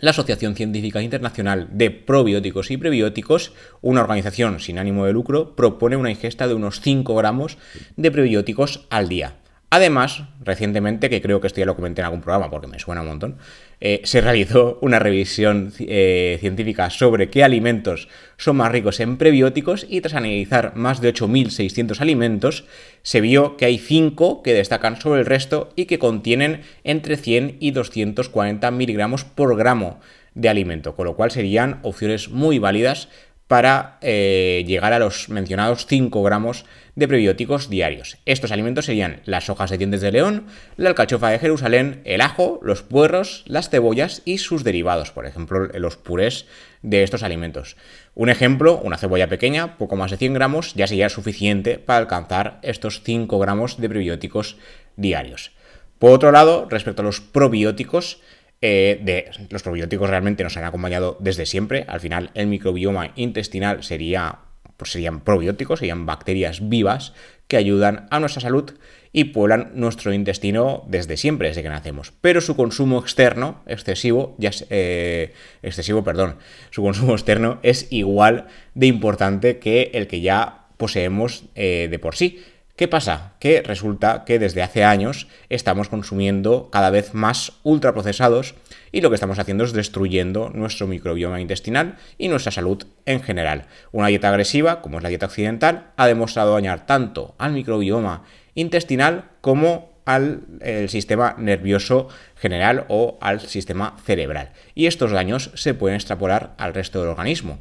la 0.00 0.10
Asociación 0.10 0.54
Científica 0.54 1.00
Internacional 1.00 1.68
de 1.72 1.90
Probióticos 1.90 2.70
y 2.70 2.76
Prebióticos, 2.76 3.52
una 3.80 4.00
organización 4.00 4.60
sin 4.60 4.78
ánimo 4.78 5.06
de 5.06 5.12
lucro, 5.12 5.54
propone 5.56 5.96
una 5.96 6.10
ingesta 6.10 6.46
de 6.48 6.54
unos 6.54 6.80
5 6.80 7.14
gramos 7.14 7.58
de 7.96 8.10
prebióticos 8.10 8.86
al 8.90 9.08
día. 9.08 9.34
Además, 9.70 10.22
recientemente, 10.42 11.10
que 11.10 11.20
creo 11.20 11.42
que 11.42 11.46
esto 11.46 11.60
ya 11.60 11.66
lo 11.66 11.76
comenté 11.76 12.00
en 12.00 12.06
algún 12.06 12.22
programa 12.22 12.50
porque 12.50 12.68
me 12.68 12.78
suena 12.78 13.02
un 13.02 13.08
montón, 13.08 13.36
eh, 13.80 14.00
se 14.04 14.22
realizó 14.22 14.78
una 14.80 14.98
revisión 14.98 15.74
eh, 15.78 16.38
científica 16.40 16.88
sobre 16.88 17.28
qué 17.28 17.44
alimentos 17.44 18.08
son 18.38 18.56
más 18.56 18.72
ricos 18.72 18.98
en 19.00 19.18
prebióticos 19.18 19.86
y 19.86 20.00
tras 20.00 20.14
analizar 20.14 20.74
más 20.74 21.02
de 21.02 21.12
8.600 21.12 22.00
alimentos, 22.00 22.64
se 23.02 23.20
vio 23.20 23.58
que 23.58 23.66
hay 23.66 23.78
5 23.78 24.42
que 24.42 24.54
destacan 24.54 24.98
sobre 24.98 25.20
el 25.20 25.26
resto 25.26 25.70
y 25.76 25.84
que 25.84 25.98
contienen 25.98 26.62
entre 26.82 27.18
100 27.18 27.58
y 27.60 27.72
240 27.72 28.70
miligramos 28.70 29.24
por 29.24 29.54
gramo 29.54 30.00
de 30.34 30.48
alimento, 30.48 30.94
con 30.94 31.04
lo 31.04 31.14
cual 31.14 31.30
serían 31.30 31.80
opciones 31.82 32.30
muy 32.30 32.58
válidas 32.58 33.08
para 33.48 33.96
eh, 34.02 34.62
llegar 34.66 34.92
a 34.92 34.98
los 34.98 35.30
mencionados 35.30 35.86
5 35.86 36.22
gramos 36.22 36.66
de 36.94 37.08
prebióticos 37.08 37.70
diarios. 37.70 38.18
Estos 38.26 38.52
alimentos 38.52 38.84
serían 38.84 39.22
las 39.24 39.48
hojas 39.48 39.70
de 39.70 39.78
dientes 39.78 40.02
de 40.02 40.12
león, 40.12 40.46
la 40.76 40.90
alcachofa 40.90 41.30
de 41.30 41.38
Jerusalén, 41.38 42.02
el 42.04 42.20
ajo, 42.20 42.60
los 42.62 42.82
puerros, 42.82 43.44
las 43.46 43.70
cebollas 43.70 44.20
y 44.26 44.38
sus 44.38 44.64
derivados, 44.64 45.10
por 45.12 45.24
ejemplo, 45.24 45.66
los 45.74 45.96
purés 45.96 46.46
de 46.82 47.02
estos 47.02 47.22
alimentos. 47.22 47.76
Un 48.14 48.28
ejemplo, 48.28 48.78
una 48.84 48.98
cebolla 48.98 49.28
pequeña, 49.28 49.78
poco 49.78 49.96
más 49.96 50.10
de 50.10 50.18
100 50.18 50.34
gramos, 50.34 50.74
ya 50.74 50.86
sería 50.86 51.08
suficiente 51.08 51.78
para 51.78 52.00
alcanzar 52.00 52.58
estos 52.62 53.00
5 53.02 53.38
gramos 53.38 53.80
de 53.80 53.88
prebióticos 53.88 54.58
diarios. 54.96 55.52
Por 55.98 56.12
otro 56.12 56.32
lado, 56.32 56.66
respecto 56.68 57.02
a 57.02 57.04
los 57.04 57.20
probióticos, 57.20 58.20
eh, 58.60 59.00
de 59.02 59.30
los 59.50 59.62
probióticos 59.62 60.10
realmente 60.10 60.42
nos 60.42 60.56
han 60.56 60.64
acompañado 60.64 61.16
desde 61.20 61.46
siempre. 61.46 61.84
Al 61.88 62.00
final, 62.00 62.30
el 62.34 62.48
microbioma 62.48 63.12
intestinal 63.14 63.84
sería, 63.84 64.40
pues 64.76 64.92
serían 64.92 65.20
probióticos, 65.20 65.78
serían 65.78 66.06
bacterias 66.06 66.68
vivas 66.68 67.14
que 67.46 67.56
ayudan 67.56 68.06
a 68.10 68.20
nuestra 68.20 68.42
salud 68.42 68.72
y 69.12 69.24
pueblan 69.24 69.70
nuestro 69.74 70.12
intestino 70.12 70.84
desde 70.88 71.16
siempre, 71.16 71.48
desde 71.48 71.62
que 71.62 71.68
nacemos. 71.68 72.12
Pero 72.20 72.40
su 72.40 72.56
consumo 72.56 72.98
externo, 72.98 73.62
excesivo, 73.66 74.34
ya 74.38 74.50
eh, 74.70 75.32
excesivo, 75.62 76.04
perdón, 76.04 76.36
su 76.70 76.82
consumo 76.82 77.12
externo 77.14 77.58
es 77.62 77.86
igual 77.90 78.48
de 78.74 78.86
importante 78.86 79.58
que 79.58 79.90
el 79.94 80.08
que 80.08 80.20
ya 80.20 80.66
poseemos 80.76 81.44
eh, 81.54 81.88
de 81.90 81.98
por 81.98 82.16
sí. 82.16 82.42
¿Qué 82.78 82.86
pasa? 82.86 83.32
Que 83.40 83.60
resulta 83.60 84.22
que 84.24 84.38
desde 84.38 84.62
hace 84.62 84.84
años 84.84 85.26
estamos 85.48 85.88
consumiendo 85.88 86.70
cada 86.70 86.90
vez 86.90 87.12
más 87.12 87.54
ultraprocesados 87.64 88.54
y 88.92 89.00
lo 89.00 89.10
que 89.10 89.16
estamos 89.16 89.40
haciendo 89.40 89.64
es 89.64 89.72
destruyendo 89.72 90.50
nuestro 90.54 90.86
microbioma 90.86 91.40
intestinal 91.40 91.96
y 92.18 92.28
nuestra 92.28 92.52
salud 92.52 92.84
en 93.04 93.20
general. 93.20 93.66
Una 93.90 94.06
dieta 94.06 94.28
agresiva, 94.28 94.80
como 94.80 94.98
es 94.98 95.02
la 95.02 95.08
dieta 95.08 95.26
occidental, 95.26 95.90
ha 95.96 96.06
demostrado 96.06 96.54
dañar 96.54 96.86
tanto 96.86 97.34
al 97.38 97.52
microbioma 97.52 98.22
intestinal 98.54 99.24
como 99.40 99.87
al 100.08 100.40
sistema 100.88 101.34
nervioso 101.36 102.08
general 102.34 102.86
o 102.88 103.18
al 103.20 103.40
sistema 103.40 103.94
cerebral. 104.04 104.52
Y 104.74 104.86
estos 104.86 105.10
daños 105.10 105.50
se 105.54 105.74
pueden 105.74 105.96
extrapolar 105.96 106.54
al 106.56 106.72
resto 106.72 107.00
del 107.00 107.10
organismo. 107.10 107.58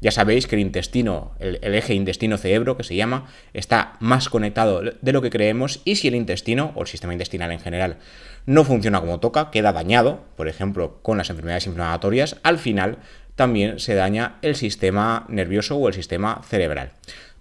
Ya 0.00 0.10
sabéis 0.10 0.46
que 0.46 0.56
el 0.56 0.62
intestino, 0.62 1.32
el, 1.40 1.58
eje 1.62 1.92
intestino-cerebro, 1.92 2.78
que 2.78 2.84
se 2.84 2.96
llama, 2.96 3.26
está 3.52 3.98
más 4.00 4.30
conectado 4.30 4.80
de 4.80 5.12
lo 5.12 5.20
que 5.20 5.28
creemos 5.28 5.82
y 5.84 5.96
si 5.96 6.08
el 6.08 6.14
intestino, 6.14 6.72
o 6.74 6.80
el 6.80 6.88
sistema 6.88 7.12
intestinal 7.12 7.52
en 7.52 7.60
general, 7.60 7.98
no 8.46 8.64
funciona 8.64 9.00
como 9.00 9.20
toca, 9.20 9.50
queda 9.50 9.74
dañado, 9.74 10.24
por 10.36 10.48
ejemplo, 10.48 11.00
con 11.02 11.18
las 11.18 11.28
enfermedades 11.28 11.66
inflamatorias, 11.66 12.38
al 12.42 12.58
final 12.58 12.96
también 13.34 13.78
se 13.78 13.94
daña 13.94 14.38
el 14.40 14.56
sistema 14.56 15.26
nervioso 15.28 15.76
o 15.76 15.86
el 15.86 15.94
sistema 15.94 16.40
cerebral. 16.48 16.92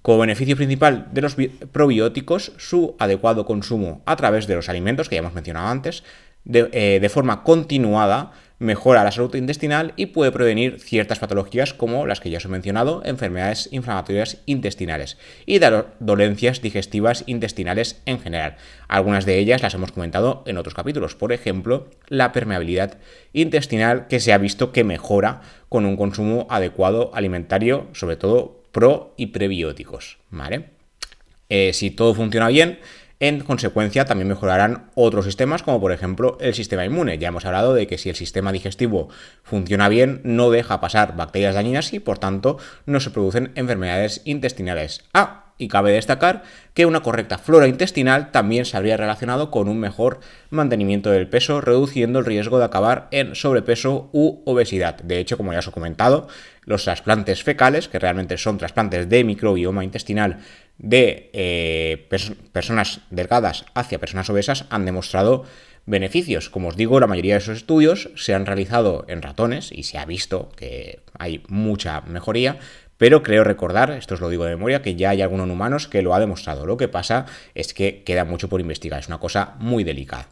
Como 0.02 0.20
beneficio 0.20 0.56
principal 0.56 1.08
de 1.12 1.22
los 1.22 1.36
probióticos, 1.72 2.54
su 2.58 2.96
adecuado 3.00 3.46
consumo 3.46 4.02
a 4.06 4.16
través 4.16 4.48
de 4.48 4.56
los 4.56 4.70
alimentos 4.70 5.10
que 5.10 5.16
ya 5.16 5.20
hemos 5.20 5.34
mencionado 5.34 5.68
antes, 5.68 6.04
de, 6.46 6.70
eh, 6.72 7.00
de 7.02 7.10
forma 7.10 7.44
continuada, 7.44 8.32
mejora 8.60 9.04
la 9.04 9.12
salud 9.12 9.34
intestinal 9.36 9.94
y 9.96 10.08
puede 10.08 10.32
prevenir 10.32 10.80
ciertas 10.80 11.20
patologías 11.20 11.74
como 11.74 12.06
las 12.06 12.20
que 12.20 12.30
ya 12.30 12.38
os 12.38 12.46
he 12.46 12.50
mencionado, 12.50 13.02
enfermedades 13.06 13.70
inflamatorias 13.72 14.38
intestinales 14.46 15.18
y 15.46 15.60
dolencias 16.00 16.62
digestivas 16.62 17.24
intestinales 17.26 18.02
en 18.06 18.20
general. 18.20 18.58
Algunas 18.88 19.26
de 19.26 19.40
ellas 19.40 19.62
las 19.62 19.74
hemos 19.74 19.94
comentado 19.94 20.44
en 20.46 20.58
otros 20.58 20.76
capítulos, 20.76 21.16
por 21.16 21.32
ejemplo, 21.32 21.90
la 22.08 22.32
permeabilidad 22.34 22.98
intestinal 23.34 24.08
que 24.08 24.20
se 24.20 24.34
ha 24.34 24.38
visto 24.38 24.72
que 24.72 24.84
mejora 24.84 25.42
con 25.70 25.86
un 25.86 25.96
consumo 25.96 26.46
adecuado 26.50 27.12
alimentario, 27.14 27.88
sobre 27.94 28.18
todo 28.18 28.59
pro 28.72 29.14
y 29.18 29.28
prebióticos, 29.28 30.20
¿vale? 30.30 30.70
Eh, 31.50 31.74
si 31.74 31.92
todo 31.92 32.14
funciona 32.14 32.48
bien, 32.48 32.80
en 33.22 33.42
consecuencia, 33.42 34.06
también 34.06 34.30
mejorarán 34.30 34.92
otros 34.96 35.26
sistemas, 35.26 35.62
como 35.62 35.82
por 35.82 35.92
ejemplo 35.92 36.38
el 36.40 36.54
sistema 36.54 36.86
inmune. 36.86 37.18
Ya 37.18 37.28
hemos 37.28 37.46
hablado 37.46 37.74
de 37.74 37.86
que 37.86 37.98
si 37.98 38.10
el 38.10 38.16
sistema 38.16 38.54
digestivo 38.54 39.10
funciona 39.44 39.90
bien, 39.90 40.22
no 40.24 40.52
deja 40.52 40.80
pasar 40.80 41.18
bacterias 41.18 41.56
dañinas 41.56 41.92
y 41.92 42.00
por 42.00 42.18
tanto 42.18 42.58
no 42.86 43.02
se 43.02 43.12
producen 43.12 43.52
enfermedades 43.56 44.22
intestinales. 44.24 45.04
Ah, 45.14 45.49
y 45.60 45.68
cabe 45.68 45.92
destacar 45.92 46.42
que 46.74 46.88
una 46.88 47.02
correcta 47.02 47.38
flora 47.38 47.68
intestinal 47.68 48.32
también 48.32 48.66
se 48.66 48.78
habría 48.78 48.98
relacionado 48.98 49.52
con 49.52 49.68
un 49.68 49.80
mejor 49.80 50.22
mantenimiento 50.50 51.12
del 51.12 51.30
peso, 51.30 51.62
reduciendo 51.62 52.18
el 52.18 52.26
riesgo 52.26 52.58
de 52.58 52.66
acabar 52.66 53.08
en 53.12 53.36
sobrepeso 53.36 54.10
u 54.14 54.42
obesidad. 54.46 54.96
De 55.04 55.20
hecho, 55.20 55.38
como 55.38 55.54
ya 55.54 55.60
os 55.60 55.68
he 55.68 55.72
comentado, 55.72 56.28
los 56.64 56.86
trasplantes 56.86 57.44
fecales, 57.44 57.88
que 57.88 58.00
realmente 58.00 58.38
son 58.38 58.58
trasplantes 58.58 59.10
de 59.10 59.24
microbioma 59.24 59.84
intestinal 59.84 60.40
de 60.78 61.30
eh, 61.34 62.08
personas 62.54 63.02
delgadas 63.10 63.66
hacia 63.76 64.00
personas 64.00 64.30
obesas 64.30 64.66
han 64.70 64.86
demostrado 64.86 65.44
beneficios. 65.86 66.50
Como 66.50 66.70
os 66.70 66.78
digo, 66.78 67.00
la 67.00 67.08
mayoría 67.08 67.34
de 67.34 67.40
esos 67.40 67.58
estudios 67.58 68.12
se 68.16 68.34
han 68.34 68.46
realizado 68.46 69.06
en 69.10 69.22
ratones 69.22 69.72
y 69.72 69.84
se 69.84 69.98
ha 69.98 70.06
visto 70.06 70.50
que 70.56 71.02
hay 71.18 71.44
mucha 71.48 72.02
mejoría, 72.02 72.60
pero 73.00 73.24
creo 73.24 73.46
recordar, 73.46 73.92
esto 73.92 74.16
os 74.16 74.20
lo 74.20 74.28
digo 74.28 74.44
de 74.44 74.52
memoria, 74.52 74.82
que 74.82 74.96
ya 74.96 75.12
hay 75.12 75.22
algunos 75.22 75.50
humanos 75.50 75.88
que 75.88 76.02
lo 76.02 76.14
ha 76.14 76.20
demostrado. 76.20 76.66
Lo 76.66 76.76
que 76.76 76.90
pasa 76.90 77.26
es 77.56 77.74
que 77.74 78.04
queda 78.04 78.26
mucho 78.26 78.50
por 78.50 78.60
investigar, 78.60 79.00
es 79.00 79.08
una 79.08 79.20
cosa 79.20 79.56
muy 79.58 79.86
delicada. 79.86 80.28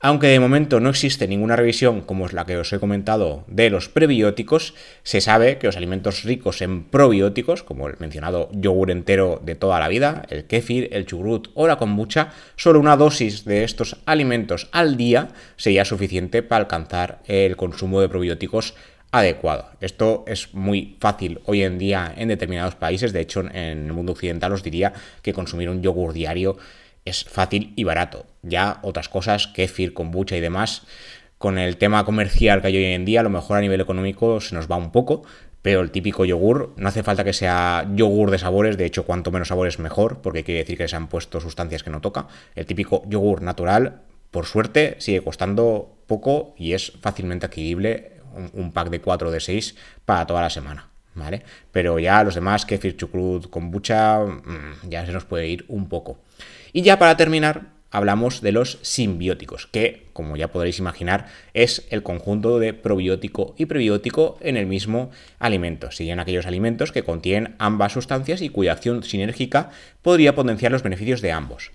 Aunque 0.00 0.26
de 0.26 0.38
momento 0.38 0.78
no 0.78 0.90
existe 0.90 1.26
ninguna 1.26 1.56
revisión 1.56 2.02
como 2.02 2.26
es 2.26 2.34
la 2.34 2.44
que 2.44 2.58
os 2.58 2.70
he 2.70 2.78
comentado 2.78 3.44
de 3.46 3.70
los 3.70 3.88
prebióticos, 3.88 4.74
se 5.02 5.22
sabe 5.22 5.56
que 5.56 5.68
los 5.68 5.76
alimentos 5.78 6.22
ricos 6.22 6.60
en 6.60 6.84
probióticos, 6.84 7.62
como 7.62 7.88
el 7.88 7.96
mencionado 7.98 8.50
yogur 8.52 8.90
entero 8.90 9.40
de 9.42 9.54
toda 9.54 9.80
la 9.80 9.88
vida, 9.88 10.26
el 10.28 10.44
kéfir, 10.44 10.90
el 10.92 11.06
churrut 11.06 11.48
o 11.54 11.66
la 11.66 11.78
kombucha, 11.78 12.30
solo 12.56 12.78
una 12.78 12.98
dosis 12.98 13.46
de 13.46 13.64
estos 13.64 13.96
alimentos 14.04 14.68
al 14.70 14.98
día 14.98 15.28
sería 15.56 15.86
suficiente 15.86 16.42
para 16.42 16.64
alcanzar 16.64 17.20
el 17.26 17.56
consumo 17.56 18.02
de 18.02 18.10
probióticos 18.10 18.74
adecuado. 19.12 19.70
Esto 19.80 20.24
es 20.26 20.54
muy 20.54 20.96
fácil 21.00 21.40
hoy 21.46 21.62
en 21.62 21.78
día 21.78 22.12
en 22.16 22.28
determinados 22.28 22.74
países, 22.74 23.12
de 23.12 23.20
hecho 23.20 23.40
en 23.40 23.86
el 23.86 23.92
mundo 23.92 24.12
occidental 24.12 24.52
os 24.52 24.62
diría 24.62 24.92
que 25.22 25.32
consumir 25.32 25.70
un 25.70 25.82
yogur 25.82 26.12
diario 26.12 26.58
es 27.04 27.24
fácil 27.24 27.72
y 27.76 27.84
barato. 27.84 28.26
Ya 28.42 28.80
otras 28.82 29.08
cosas, 29.08 29.46
kefir, 29.46 29.94
kombucha 29.94 30.36
y 30.36 30.40
demás, 30.40 30.82
con 31.38 31.58
el 31.58 31.76
tema 31.76 32.04
comercial 32.04 32.60
que 32.60 32.68
hay 32.68 32.76
hoy 32.76 32.84
en 32.84 33.04
día, 33.04 33.20
a 33.20 33.22
lo 33.22 33.30
mejor 33.30 33.58
a 33.58 33.60
nivel 33.60 33.80
económico 33.80 34.40
se 34.40 34.54
nos 34.54 34.70
va 34.70 34.76
un 34.76 34.90
poco, 34.90 35.22
pero 35.62 35.80
el 35.80 35.90
típico 35.90 36.24
yogur, 36.24 36.72
no 36.76 36.88
hace 36.88 37.02
falta 37.02 37.24
que 37.24 37.32
sea 37.32 37.88
yogur 37.94 38.30
de 38.30 38.38
sabores, 38.38 38.76
de 38.76 38.84
hecho 38.84 39.04
cuanto 39.04 39.30
menos 39.30 39.48
sabores 39.48 39.78
mejor, 39.78 40.20
porque 40.20 40.44
quiere 40.44 40.60
decir 40.60 40.78
que 40.78 40.88
se 40.88 40.96
han 40.96 41.08
puesto 41.08 41.40
sustancias 41.40 41.82
que 41.82 41.90
no 41.90 42.00
toca. 42.00 42.28
El 42.54 42.66
típico 42.66 43.02
yogur 43.08 43.42
natural, 43.42 44.02
por 44.30 44.46
suerte, 44.46 44.96
sigue 44.98 45.22
costando 45.22 45.96
poco 46.06 46.54
y 46.56 46.72
es 46.72 46.92
fácilmente 47.00 47.46
adquirible 47.46 48.15
un, 48.52 48.72
pack 48.72 48.90
de 48.90 49.00
4 49.00 49.28
o 49.28 49.30
de 49.30 49.40
6 49.40 49.76
para 50.04 50.26
toda 50.26 50.42
la 50.42 50.50
semana. 50.50 50.88
¿Vale? 51.14 51.42
Pero 51.72 51.98
ya 51.98 52.22
los 52.22 52.34
demás, 52.34 52.66
kefir, 52.66 52.96
chucrut, 52.96 53.48
kombucha, 53.48 54.20
mm, 54.20 54.90
ya 54.90 55.06
se 55.06 55.12
nos 55.12 55.24
puede 55.24 55.48
ir 55.48 55.64
un 55.68 55.88
poco. 55.88 56.18
Y 56.74 56.82
ya 56.82 56.98
para 56.98 57.16
terminar, 57.16 57.68
hablamos 57.90 58.42
de 58.42 58.52
los 58.52 58.78
simbióticos, 58.82 59.66
que, 59.66 60.08
como 60.12 60.36
ya 60.36 60.48
podréis 60.48 60.78
imaginar, 60.78 61.28
es 61.54 61.86
el 61.90 62.02
conjunto 62.02 62.58
de 62.58 62.74
probiótico 62.74 63.54
y 63.56 63.64
prebiótico 63.64 64.36
en 64.42 64.58
el 64.58 64.66
mismo 64.66 65.10
alimento. 65.38 65.90
Serían 65.90 66.20
aquellos 66.20 66.44
alimentos 66.44 66.92
que 66.92 67.04
contienen 67.04 67.54
ambas 67.58 67.92
sustancias 67.92 68.42
y 68.42 68.50
cuya 68.50 68.72
acción 68.72 69.02
sinérgica 69.02 69.70
podría 70.02 70.34
potenciar 70.34 70.72
los 70.72 70.82
beneficios 70.82 71.22
de 71.22 71.32
ambos. 71.32 71.70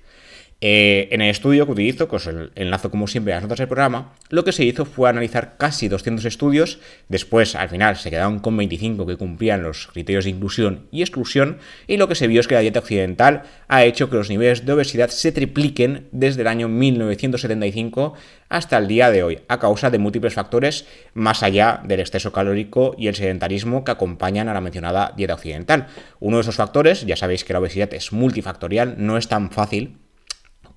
Eh, 0.64 1.08
en 1.10 1.22
el 1.22 1.32
estudio 1.32 1.66
que 1.66 1.72
utilizo, 1.72 2.08
que 2.08 2.18
os 2.18 2.30
enlazo 2.54 2.92
como 2.92 3.08
siempre 3.08 3.34
a 3.34 3.38
las 3.38 3.44
notas 3.44 3.58
del 3.58 3.68
programa, 3.68 4.14
lo 4.30 4.44
que 4.44 4.52
se 4.52 4.64
hizo 4.64 4.86
fue 4.86 5.10
analizar 5.10 5.58
casi 5.58 5.88
200 5.88 6.24
estudios, 6.26 6.78
después 7.10 7.56
al 7.56 7.70
final 7.70 7.96
se 7.96 8.12
quedaron 8.12 8.38
con 8.38 8.56
25 8.56 9.08
que 9.08 9.18
cumplían 9.18 9.64
los 9.64 9.88
criterios 9.88 10.26
de 10.26 10.30
inclusión 10.30 10.86
y 10.92 11.02
exclusión, 11.02 11.58
y 11.88 11.98
lo 11.98 12.08
que 12.08 12.14
se 12.14 12.28
vio 12.28 12.40
es 12.40 12.48
que 12.48 12.54
la 12.54 12.62
dieta 12.62 12.78
occidental 12.78 13.42
ha 13.70 13.84
hecho 13.86 14.12
que 14.12 14.18
los 14.18 14.30
niveles 14.30 14.64
de 14.64 14.74
obesidad 14.74 15.10
se 15.10 15.32
tripliquen 15.32 16.08
desde 16.12 16.42
el 16.42 16.48
año 16.48 16.68
1975 16.68 18.14
hasta 18.48 18.78
el 18.78 18.88
día 18.88 19.10
de 19.10 19.24
hoy, 19.24 19.40
a 19.48 19.58
causa 19.58 19.90
de 19.90 19.98
múltiples 19.98 20.36
factores 20.36 20.86
más 21.16 21.42
allá 21.42 21.82
del 21.86 22.02
exceso 22.02 22.32
calórico 22.32 22.94
y 23.00 23.08
el 23.08 23.16
sedentarismo 23.16 23.84
que 23.84 23.92
acompañan 23.94 24.48
a 24.48 24.54
la 24.54 24.62
mencionada 24.62 25.12
dieta 25.18 25.34
occidental. 25.34 25.88
Uno 26.20 26.38
de 26.38 26.42
esos 26.42 26.56
factores, 26.56 27.04
ya 27.08 27.16
sabéis 27.16 27.46
que 27.46 27.54
la 27.54 27.60
obesidad 27.60 27.92
es 27.96 28.12
multifactorial, 28.12 28.94
no 29.00 29.18
es 29.18 29.28
tan 29.28 29.50
fácil 29.50 29.98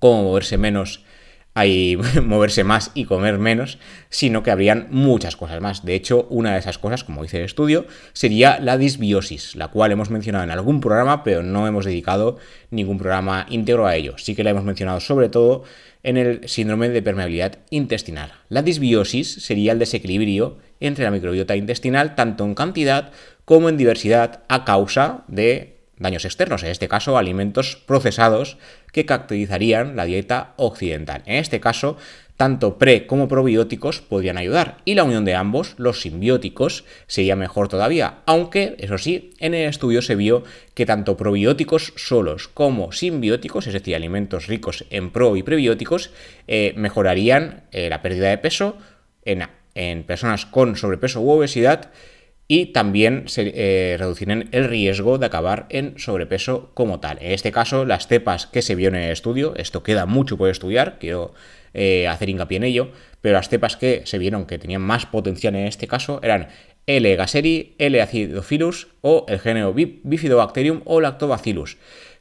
como 0.05 0.23
moverse 0.23 0.57
menos 0.57 1.03
hay 1.55 1.97
moverse 2.23 2.63
más 2.63 2.91
y 2.93 3.05
comer 3.05 3.39
menos, 3.39 3.79
sino 4.09 4.43
que 4.43 4.51
habrían 4.51 4.87
muchas 4.91 5.35
cosas 5.35 5.61
más. 5.61 5.85
De 5.85 5.95
hecho, 5.95 6.27
una 6.29 6.53
de 6.53 6.59
esas 6.59 6.77
cosas, 6.77 7.03
como 7.03 7.23
dice 7.23 7.37
el 7.37 7.45
estudio, 7.45 7.87
sería 8.13 8.59
la 8.59 8.77
disbiosis, 8.77 9.55
la 9.55 9.69
cual 9.69 9.93
hemos 9.93 10.09
mencionado 10.09 10.43
en 10.43 10.51
algún 10.51 10.81
programa, 10.81 11.23
pero 11.23 11.41
no 11.41 11.65
hemos 11.65 11.85
dedicado 11.85 12.37
ningún 12.69 12.97
programa 12.97 13.47
íntegro 13.49 13.87
a 13.87 13.95
ello. 13.95 14.17
Sí 14.17 14.35
que 14.35 14.43
la 14.43 14.49
hemos 14.49 14.65
mencionado 14.65 14.99
sobre 14.99 15.29
todo 15.29 15.63
en 16.03 16.17
el 16.17 16.47
síndrome 16.47 16.89
de 16.89 17.01
permeabilidad 17.01 17.59
intestinal. 17.69 18.33
La 18.49 18.61
disbiosis 18.61 19.33
sería 19.43 19.71
el 19.71 19.79
desequilibrio 19.79 20.57
entre 20.81 21.05
la 21.05 21.11
microbiota 21.11 21.55
intestinal, 21.55 22.15
tanto 22.15 22.43
en 22.43 22.53
cantidad 22.53 23.11
como 23.45 23.69
en 23.69 23.77
diversidad, 23.77 24.43
a 24.49 24.65
causa 24.65 25.23
de 25.27 25.74
daños 25.97 26.25
externos, 26.25 26.63
en 26.63 26.69
este 26.69 26.87
caso 26.87 27.17
alimentos 27.17 27.77
procesados 27.85 28.57
que 28.91 29.05
caracterizarían 29.05 29.95
la 29.95 30.05
dieta 30.05 30.53
occidental. 30.57 31.23
En 31.25 31.35
este 31.35 31.59
caso, 31.59 31.97
tanto 32.37 32.77
pre 32.77 33.07
como 33.07 33.27
probióticos 33.27 34.01
podrían 34.01 34.37
ayudar 34.37 34.77
y 34.83 34.95
la 34.95 35.03
unión 35.03 35.23
de 35.23 35.35
ambos, 35.35 35.75
los 35.77 36.01
simbióticos, 36.01 36.83
sería 37.07 37.35
mejor 37.35 37.69
todavía, 37.69 38.19
aunque, 38.25 38.75
eso 38.79 38.97
sí, 38.97 39.31
en 39.39 39.53
el 39.53 39.69
estudio 39.69 40.01
se 40.01 40.15
vio 40.15 40.43
que 40.73 40.85
tanto 40.85 41.15
probióticos 41.15 41.93
solos 41.95 42.47
como 42.49 42.91
simbióticos, 42.91 43.67
es 43.67 43.73
decir, 43.73 43.95
alimentos 43.95 44.47
ricos 44.47 44.85
en 44.89 45.11
pro 45.11 45.35
y 45.37 45.43
prebióticos, 45.43 46.11
eh, 46.47 46.73
mejorarían 46.75 47.63
eh, 47.71 47.89
la 47.89 48.01
pérdida 48.01 48.29
de 48.29 48.37
peso 48.37 48.77
en, 49.23 49.47
en 49.73 50.03
personas 50.03 50.45
con 50.45 50.75
sobrepeso 50.75 51.21
u 51.21 51.29
obesidad, 51.31 51.91
y 52.47 52.67
también 52.67 53.23
se 53.27 53.51
eh, 53.55 53.97
reducirían 53.97 54.49
el 54.51 54.67
riesgo 54.67 55.17
de 55.17 55.25
acabar 55.25 55.65
en 55.69 55.97
sobrepeso 55.97 56.71
como 56.73 56.99
tal. 56.99 57.17
En 57.21 57.31
este 57.31 57.51
caso, 57.51 57.85
las 57.85 58.07
cepas 58.07 58.45
que 58.45 58.61
se 58.61 58.75
vio 58.75 58.89
en 58.89 58.95
el 58.95 59.11
estudio, 59.11 59.53
esto 59.55 59.81
queda 59.81 60.05
mucho 60.05 60.37
por 60.37 60.49
estudiar, 60.49 60.97
quiero 60.99 61.33
eh, 61.73 62.07
hacer 62.07 62.29
hincapié 62.29 62.57
en 62.57 62.63
ello, 62.63 62.91
pero 63.21 63.33
las 63.33 63.49
cepas 63.49 63.77
que 63.77 64.03
se 64.05 64.19
vieron 64.19 64.45
que 64.45 64.59
tenían 64.59 64.81
más 64.81 65.05
potencial 65.07 65.55
en 65.55 65.65
este 65.65 65.87
caso 65.87 66.19
eran 66.21 66.49
L. 66.85 67.15
gaseri, 67.15 67.75
L. 67.79 67.99
acidophilus 67.99 68.89
o 69.01 69.25
el 69.27 69.39
género 69.39 69.73
Bifidobacterium 69.73 70.81
o 70.85 71.01
Lactobacillus. 71.01 71.77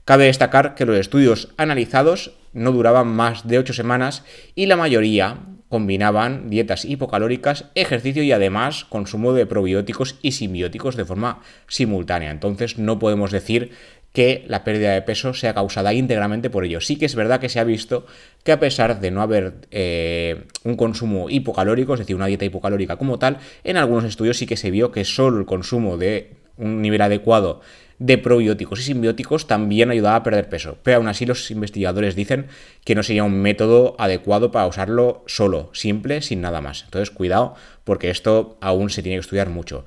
Cabe 0.06 0.24
destacar 0.24 0.74
que 0.74 0.86
los 0.86 0.98
estudios 0.98 1.52
analizados 1.56 2.32
no 2.52 2.72
duraban 2.72 3.08
más 3.08 3.46
de 3.46 3.58
8 3.58 3.74
semanas 3.74 4.24
y 4.54 4.66
la 4.66 4.76
mayoría 4.76 5.38
combinaban 5.74 6.50
dietas 6.50 6.84
hipocalóricas, 6.84 7.64
ejercicio 7.74 8.22
y 8.22 8.30
además 8.30 8.84
consumo 8.84 9.32
de 9.32 9.44
probióticos 9.44 10.14
y 10.22 10.30
simbióticos 10.30 10.94
de 10.94 11.04
forma 11.04 11.40
simultánea. 11.66 12.30
Entonces 12.30 12.78
no 12.78 13.00
podemos 13.00 13.32
decir 13.32 13.72
que 14.12 14.44
la 14.46 14.62
pérdida 14.62 14.92
de 14.92 15.02
peso 15.02 15.34
sea 15.34 15.52
causada 15.52 15.92
íntegramente 15.92 16.48
por 16.48 16.64
ello. 16.64 16.80
Sí 16.80 16.94
que 16.94 17.06
es 17.06 17.16
verdad 17.16 17.40
que 17.40 17.48
se 17.48 17.58
ha 17.58 17.64
visto 17.64 18.06
que 18.44 18.52
a 18.52 18.60
pesar 18.60 19.00
de 19.00 19.10
no 19.10 19.20
haber 19.20 19.54
eh, 19.72 20.44
un 20.62 20.76
consumo 20.76 21.28
hipocalórico, 21.28 21.94
es 21.94 21.98
decir, 21.98 22.14
una 22.14 22.26
dieta 22.26 22.44
hipocalórica 22.44 22.94
como 22.94 23.18
tal, 23.18 23.38
en 23.64 23.76
algunos 23.76 24.04
estudios 24.04 24.38
sí 24.38 24.46
que 24.46 24.56
se 24.56 24.70
vio 24.70 24.92
que 24.92 25.04
solo 25.04 25.40
el 25.40 25.44
consumo 25.44 25.96
de 25.96 26.34
un 26.56 26.82
nivel 26.82 27.00
adecuado 27.00 27.62
de 27.98 28.18
probióticos 28.18 28.80
y 28.80 28.82
simbióticos 28.82 29.46
también 29.46 29.90
ayudaba 29.90 30.16
a 30.16 30.22
perder 30.22 30.48
peso. 30.48 30.78
Pero 30.82 30.98
aún 30.98 31.08
así 31.08 31.26
los 31.26 31.50
investigadores 31.50 32.16
dicen 32.16 32.46
que 32.84 32.94
no 32.94 33.02
sería 33.02 33.24
un 33.24 33.40
método 33.40 33.96
adecuado 33.98 34.50
para 34.50 34.66
usarlo 34.66 35.22
solo, 35.26 35.70
simple, 35.72 36.22
sin 36.22 36.40
nada 36.40 36.60
más. 36.60 36.82
Entonces 36.84 37.10
cuidado 37.10 37.54
porque 37.84 38.10
esto 38.10 38.56
aún 38.60 38.90
se 38.90 39.02
tiene 39.02 39.16
que 39.16 39.20
estudiar 39.20 39.50
mucho. 39.50 39.84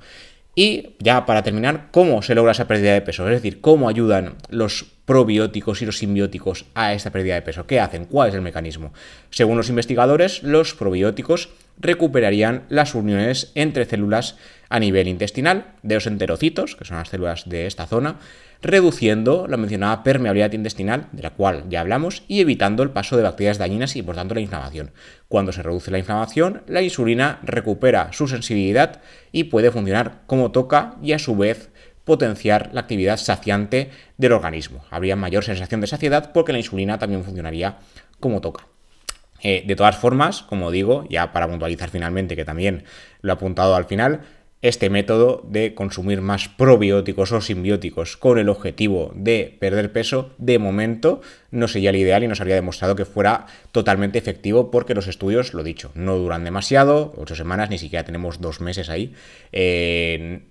Y 0.54 0.96
ya 0.98 1.24
para 1.24 1.44
terminar, 1.44 1.86
¿cómo 1.92 2.20
se 2.20 2.34
logra 2.34 2.50
esa 2.50 2.66
pérdida 2.66 2.92
de 2.92 3.00
peso? 3.00 3.24
Es 3.28 3.34
decir, 3.34 3.60
¿cómo 3.60 3.88
ayudan 3.88 4.34
los 4.48 4.86
probióticos 5.04 5.82
y 5.82 5.86
los 5.86 5.98
simbióticos 5.98 6.64
a 6.74 6.94
esta 6.94 7.12
pérdida 7.12 7.34
de 7.34 7.42
peso? 7.42 7.64
¿Qué 7.64 7.78
hacen? 7.78 8.06
¿Cuál 8.06 8.30
es 8.30 8.34
el 8.34 8.42
mecanismo? 8.42 8.92
Según 9.30 9.56
los 9.56 9.68
investigadores, 9.68 10.42
los 10.42 10.74
probióticos 10.74 11.50
recuperarían 11.78 12.64
las 12.70 12.96
uniones 12.96 13.52
entre 13.54 13.84
células 13.84 14.36
a 14.68 14.78
nivel 14.78 15.08
intestinal 15.08 15.74
de 15.82 15.94
los 15.94 16.06
enterocitos, 16.06 16.76
que 16.76 16.84
son 16.84 16.98
las 16.98 17.08
células 17.08 17.48
de 17.48 17.66
esta 17.66 17.86
zona, 17.86 18.16
reduciendo 18.60 19.46
la 19.46 19.56
mencionada 19.56 20.02
permeabilidad 20.02 20.52
intestinal, 20.52 21.06
de 21.12 21.22
la 21.22 21.30
cual 21.30 21.64
ya 21.68 21.80
hablamos, 21.80 22.24
y 22.28 22.40
evitando 22.40 22.82
el 22.82 22.90
paso 22.90 23.16
de 23.16 23.22
bacterias 23.22 23.58
dañinas 23.58 23.96
y 23.96 24.02
por 24.02 24.16
tanto 24.16 24.34
la 24.34 24.40
inflamación. 24.40 24.90
Cuando 25.28 25.52
se 25.52 25.62
reduce 25.62 25.90
la 25.90 25.98
inflamación, 25.98 26.62
la 26.66 26.82
insulina 26.82 27.38
recupera 27.42 28.12
su 28.12 28.28
sensibilidad 28.28 29.00
y 29.32 29.44
puede 29.44 29.70
funcionar 29.70 30.22
como 30.26 30.50
toca 30.50 30.96
y 31.02 31.12
a 31.12 31.18
su 31.18 31.36
vez 31.36 31.70
potenciar 32.04 32.70
la 32.72 32.80
actividad 32.80 33.18
saciante 33.18 33.90
del 34.16 34.32
organismo. 34.32 34.82
Habría 34.90 35.14
mayor 35.14 35.44
sensación 35.44 35.82
de 35.82 35.86
saciedad 35.86 36.32
porque 36.32 36.52
la 36.52 36.58
insulina 36.58 36.98
también 36.98 37.22
funcionaría 37.22 37.76
como 38.18 38.40
toca. 38.40 38.66
Eh, 39.40 39.62
de 39.66 39.76
todas 39.76 39.96
formas, 39.96 40.42
como 40.42 40.70
digo, 40.70 41.04
ya 41.08 41.32
para 41.32 41.46
puntualizar 41.46 41.90
finalmente, 41.90 42.34
que 42.34 42.44
también 42.44 42.84
lo 43.20 43.32
he 43.32 43.36
apuntado 43.36 43.76
al 43.76 43.84
final, 43.84 44.22
este 44.60 44.90
método 44.90 45.42
de 45.48 45.74
consumir 45.74 46.20
más 46.20 46.48
probióticos 46.48 47.30
o 47.32 47.40
simbióticos 47.40 48.16
con 48.16 48.38
el 48.38 48.48
objetivo 48.48 49.12
de 49.14 49.56
perder 49.60 49.92
peso, 49.92 50.32
de 50.38 50.58
momento 50.58 51.20
no 51.50 51.68
sería 51.68 51.90
el 51.90 51.96
ideal 51.96 52.24
y 52.24 52.28
nos 52.28 52.40
habría 52.40 52.56
demostrado 52.56 52.96
que 52.96 53.04
fuera 53.04 53.46
totalmente 53.70 54.18
efectivo 54.18 54.70
porque 54.70 54.94
los 54.94 55.06
estudios, 55.06 55.54
lo 55.54 55.62
dicho, 55.62 55.92
no 55.94 56.16
duran 56.16 56.44
demasiado, 56.44 57.14
ocho 57.16 57.36
semanas, 57.36 57.70
ni 57.70 57.78
siquiera 57.78 58.04
tenemos 58.04 58.40
dos 58.40 58.60
meses 58.60 58.90
ahí. 58.90 59.14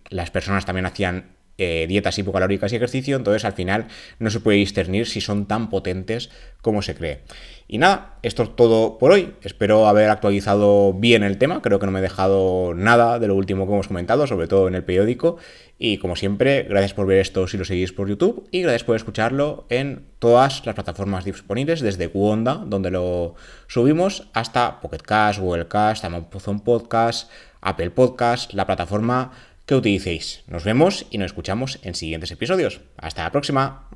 Las 0.09 0.31
personas 0.31 0.65
también 0.65 0.85
hacían 0.85 1.37
eh, 1.59 1.87
dietas 1.87 2.19
hipocalóricas 2.19 2.71
y 2.71 2.75
ejercicio, 2.75 3.15
entonces 3.17 3.43
al 3.43 3.53
final 3.53 3.87
no 4.19 4.29
se 4.29 4.39
puede 4.39 4.59
discernir 4.59 5.07
si 5.07 5.21
son 5.21 5.47
tan 5.47 5.71
potentes 5.71 6.29
como 6.61 6.83
se 6.83 6.93
cree. 6.93 7.21
Y 7.69 7.79
nada, 7.79 8.17
esto 8.23 8.43
es 8.43 8.55
todo 8.55 8.97
por 8.97 9.11
hoy. 9.11 9.33
Espero 9.41 9.87
haber 9.87 10.09
actualizado 10.09 10.93
bien 10.93 11.23
el 11.23 11.37
tema. 11.37 11.61
Creo 11.61 11.79
que 11.79 11.85
no 11.85 11.91
me 11.91 11.99
he 11.99 12.01
dejado 12.01 12.73
nada 12.73 13.19
de 13.19 13.27
lo 13.27 13.35
último 13.35 13.67
que 13.67 13.73
hemos 13.73 13.89
comentado, 13.89 14.25
sobre 14.25 14.47
todo 14.47 14.69
en 14.69 14.75
el 14.75 14.85
periódico. 14.85 15.37
Y 15.77 15.97
como 15.97 16.15
siempre, 16.15 16.63
gracias 16.63 16.93
por 16.93 17.07
ver 17.07 17.19
esto 17.19 17.45
si 17.47 17.57
lo 17.57 17.65
seguís 17.65 17.91
por 17.91 18.07
YouTube 18.07 18.47
y 18.51 18.61
gracias 18.61 18.85
por 18.85 18.95
escucharlo 18.95 19.65
en 19.69 20.05
todas 20.19 20.65
las 20.65 20.75
plataformas 20.75 21.25
disponibles, 21.25 21.81
desde 21.81 22.07
Wonda, 22.07 22.55
donde 22.65 22.89
lo 22.89 23.35
subimos, 23.67 24.29
hasta 24.33 24.79
Pocket 24.79 24.99
Cast, 24.99 25.39
Google 25.39 25.67
Cast, 25.67 26.05
Amazon 26.05 26.61
Podcast, 26.61 27.29
Apple 27.59 27.91
Podcast, 27.91 28.53
la 28.53 28.65
plataforma 28.65 29.31
que 29.65 29.75
utilicéis. 29.75 30.43
Nos 30.47 30.63
vemos 30.63 31.05
y 31.11 31.17
nos 31.17 31.27
escuchamos 31.27 31.79
en 31.83 31.95
siguientes 31.95 32.31
episodios. 32.31 32.79
Hasta 32.95 33.23
la 33.23 33.31
próxima. 33.31 33.89